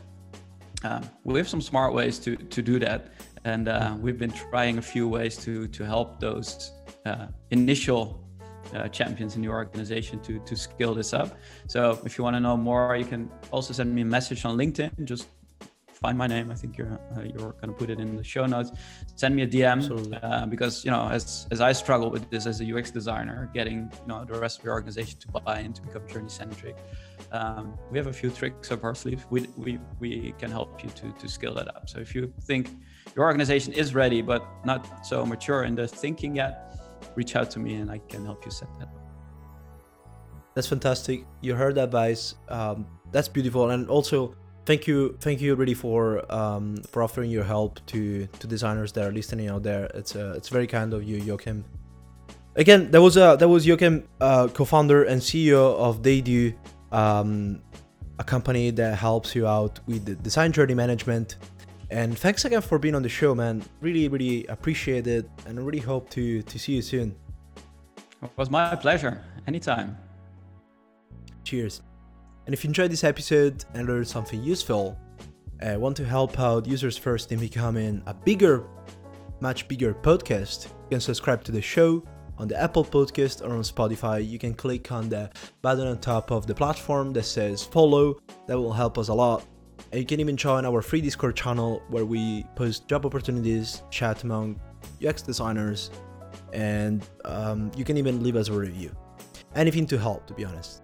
Um, 0.84 1.08
we 1.24 1.38
have 1.38 1.48
some 1.48 1.60
smart 1.60 1.94
ways 1.94 2.18
to 2.20 2.36
to 2.36 2.62
do 2.62 2.78
that. 2.80 3.12
And 3.44 3.68
uh, 3.68 3.96
we've 4.00 4.18
been 4.18 4.30
trying 4.30 4.78
a 4.78 4.82
few 4.82 5.08
ways 5.08 5.36
to 5.38 5.68
to 5.68 5.84
help 5.84 6.20
those 6.20 6.72
uh, 7.06 7.26
initial 7.50 8.22
uh, 8.74 8.88
champions 8.88 9.36
in 9.36 9.42
the 9.42 9.48
organization 9.48 10.20
to 10.20 10.38
to 10.40 10.56
scale 10.56 10.94
this 10.94 11.12
up. 11.12 11.36
So 11.66 12.00
if 12.04 12.16
you 12.16 12.24
want 12.24 12.36
to 12.36 12.40
know 12.40 12.56
more 12.56 12.96
you 12.96 13.04
can 13.04 13.30
also 13.50 13.72
send 13.72 13.94
me 13.94 14.02
a 14.02 14.04
message 14.04 14.44
on 14.44 14.56
linkedin. 14.56 14.90
Just 15.04 15.28
find 16.02 16.18
my 16.18 16.26
name. 16.26 16.50
I 16.50 16.54
think 16.54 16.76
you're 16.76 17.00
uh, 17.16 17.22
you're 17.22 17.52
gonna 17.60 17.72
put 17.72 17.88
it 17.88 17.98
in 18.00 18.16
the 18.16 18.24
show 18.24 18.44
notes. 18.44 18.70
Send 19.14 19.34
me 19.36 19.42
a 19.42 19.46
DM 19.46 19.78
uh, 20.22 20.46
because 20.46 20.84
you 20.84 20.90
know 20.90 21.08
as 21.08 21.46
as 21.50 21.60
I 21.60 21.72
struggle 21.72 22.10
with 22.10 22.28
this 22.28 22.44
as 22.46 22.60
a 22.60 22.66
UX 22.76 22.90
designer, 22.90 23.50
getting 23.54 23.78
you 24.00 24.08
know 24.08 24.24
the 24.24 24.38
rest 24.38 24.58
of 24.58 24.64
your 24.64 24.74
organization 24.74 25.18
to 25.20 25.28
buy 25.28 25.60
in 25.60 25.72
to 25.72 25.82
become 25.82 26.06
journey 26.08 26.28
centric. 26.28 26.76
Um, 27.30 27.78
we 27.90 27.96
have 27.98 28.08
a 28.08 28.12
few 28.12 28.30
tricks 28.30 28.70
up 28.72 28.82
our 28.84 28.94
sleeve. 28.94 29.24
We, 29.30 29.46
we 29.56 29.78
we 30.00 30.34
can 30.40 30.50
help 30.50 30.82
you 30.84 30.90
to 31.00 31.06
to 31.20 31.28
scale 31.28 31.54
that 31.54 31.68
up. 31.74 31.88
So 31.88 32.00
if 32.00 32.14
you 32.14 32.32
think 32.42 32.64
your 33.16 33.24
organization 33.24 33.72
is 33.72 33.94
ready 33.94 34.22
but 34.22 34.42
not 34.64 35.06
so 35.06 35.24
mature 35.24 35.64
in 35.64 35.74
the 35.74 35.86
thinking 35.86 36.36
yet, 36.36 36.52
reach 37.14 37.36
out 37.36 37.50
to 37.52 37.58
me 37.58 37.74
and 37.74 37.90
I 37.90 37.98
can 37.98 38.24
help 38.24 38.44
you 38.44 38.50
set 38.50 38.68
that 38.78 38.88
up. 38.88 39.02
That's 40.54 40.68
fantastic. 40.68 41.24
You 41.40 41.54
heard 41.54 41.76
that, 41.76 41.84
advice. 41.84 42.34
Um, 42.48 42.86
that's 43.10 43.28
beautiful, 43.28 43.70
and 43.70 43.88
also 43.88 44.34
thank 44.64 44.86
you 44.86 45.16
thank 45.20 45.40
you 45.40 45.54
really 45.54 45.74
for 45.74 46.30
um, 46.32 46.76
for 46.90 47.02
offering 47.02 47.30
your 47.30 47.44
help 47.44 47.84
to 47.86 48.26
to 48.26 48.46
designers 48.46 48.92
that 48.92 49.04
are 49.04 49.12
listening 49.12 49.48
out 49.48 49.62
there. 49.62 49.86
It's 49.94 50.16
uh, 50.16 50.34
it's 50.36 50.48
very 50.48 50.66
kind 50.66 50.92
of 50.94 51.04
you 51.04 51.20
Jochem. 51.20 51.64
Again 52.56 52.90
that 52.90 53.00
was 53.00 53.16
uh 53.16 53.36
that 53.36 53.48
was 53.48 53.66
Jochem 53.66 54.04
uh, 54.20 54.48
co-founder 54.48 55.04
and 55.04 55.20
CEO 55.20 55.76
of 55.76 56.02
Theydo 56.02 56.54
um, 56.92 57.62
a 58.18 58.24
company 58.24 58.70
that 58.70 58.98
helps 58.98 59.34
you 59.34 59.46
out 59.46 59.80
with 59.86 60.04
the 60.04 60.14
design 60.16 60.52
journey 60.52 60.74
management. 60.74 61.36
And 61.90 62.18
thanks 62.18 62.44
again 62.46 62.62
for 62.62 62.78
being 62.78 62.94
on 62.94 63.02
the 63.02 63.08
show 63.08 63.34
man. 63.34 63.62
Really 63.80 64.08
really 64.08 64.46
appreciate 64.46 65.06
it 65.06 65.28
and 65.46 65.58
I 65.58 65.62
really 65.62 65.80
hope 65.80 66.10
to 66.10 66.42
to 66.42 66.58
see 66.58 66.74
you 66.74 66.82
soon. 66.82 67.14
It 68.22 68.30
was 68.36 68.50
my 68.50 68.76
pleasure. 68.76 69.24
Anytime. 69.46 69.96
Cheers 71.42 71.82
and 72.46 72.52
if 72.52 72.64
you 72.64 72.68
enjoyed 72.68 72.90
this 72.90 73.04
episode 73.04 73.64
and 73.74 73.86
learned 73.86 74.08
something 74.08 74.42
useful, 74.42 74.98
uh, 75.62 75.78
want 75.78 75.96
to 75.96 76.04
help 76.04 76.40
out 76.40 76.66
users 76.66 76.96
first 76.96 77.30
in 77.30 77.38
becoming 77.38 78.02
a 78.06 78.14
bigger, 78.14 78.64
much 79.40 79.68
bigger 79.68 79.94
podcast, 79.94 80.64
you 80.64 80.90
can 80.90 81.00
subscribe 81.00 81.44
to 81.44 81.52
the 81.52 81.62
show 81.62 82.02
on 82.38 82.48
the 82.48 82.60
Apple 82.60 82.84
Podcast 82.84 83.42
or 83.42 83.50
on 83.52 83.62
Spotify. 83.62 84.28
You 84.28 84.38
can 84.38 84.54
click 84.54 84.90
on 84.90 85.08
the 85.08 85.30
button 85.62 85.86
on 85.86 85.98
top 85.98 86.32
of 86.32 86.46
the 86.46 86.54
platform 86.54 87.12
that 87.12 87.24
says 87.24 87.62
follow. 87.62 88.20
That 88.48 88.58
will 88.58 88.72
help 88.72 88.98
us 88.98 89.08
a 89.08 89.14
lot. 89.14 89.46
And 89.92 90.00
you 90.00 90.06
can 90.06 90.18
even 90.20 90.36
join 90.36 90.64
our 90.64 90.82
free 90.82 91.00
Discord 91.00 91.36
channel 91.36 91.82
where 91.88 92.04
we 92.04 92.44
post 92.56 92.88
job 92.88 93.06
opportunities, 93.06 93.82
chat 93.90 94.24
among 94.24 94.60
UX 95.06 95.22
designers, 95.22 95.90
and 96.52 97.06
um, 97.24 97.70
you 97.76 97.84
can 97.84 97.96
even 97.96 98.22
leave 98.22 98.36
us 98.36 98.48
a 98.48 98.52
review. 98.52 98.94
Anything 99.54 99.86
to 99.86 99.98
help, 99.98 100.26
to 100.26 100.34
be 100.34 100.44
honest. 100.44 100.81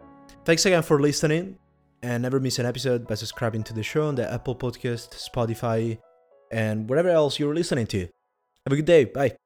Thanks 0.48 0.64
again 0.64 0.82
for 0.82 0.98
listening 0.98 1.58
and 2.00 2.22
never 2.22 2.40
miss 2.40 2.58
an 2.58 2.64
episode 2.64 3.06
by 3.06 3.16
subscribing 3.16 3.62
to 3.64 3.74
the 3.74 3.82
show 3.82 4.08
on 4.08 4.14
the 4.14 4.32
Apple 4.32 4.56
Podcast, 4.56 5.11
Spotify, 5.11 5.98
and 6.50 6.88
whatever 6.88 7.11
else 7.11 7.38
you're 7.38 7.54
listening 7.54 7.87
to. 7.88 7.98
Have 7.98 8.72
a 8.72 8.76
good 8.76 8.87
day. 8.87 9.04
Bye. 9.04 9.37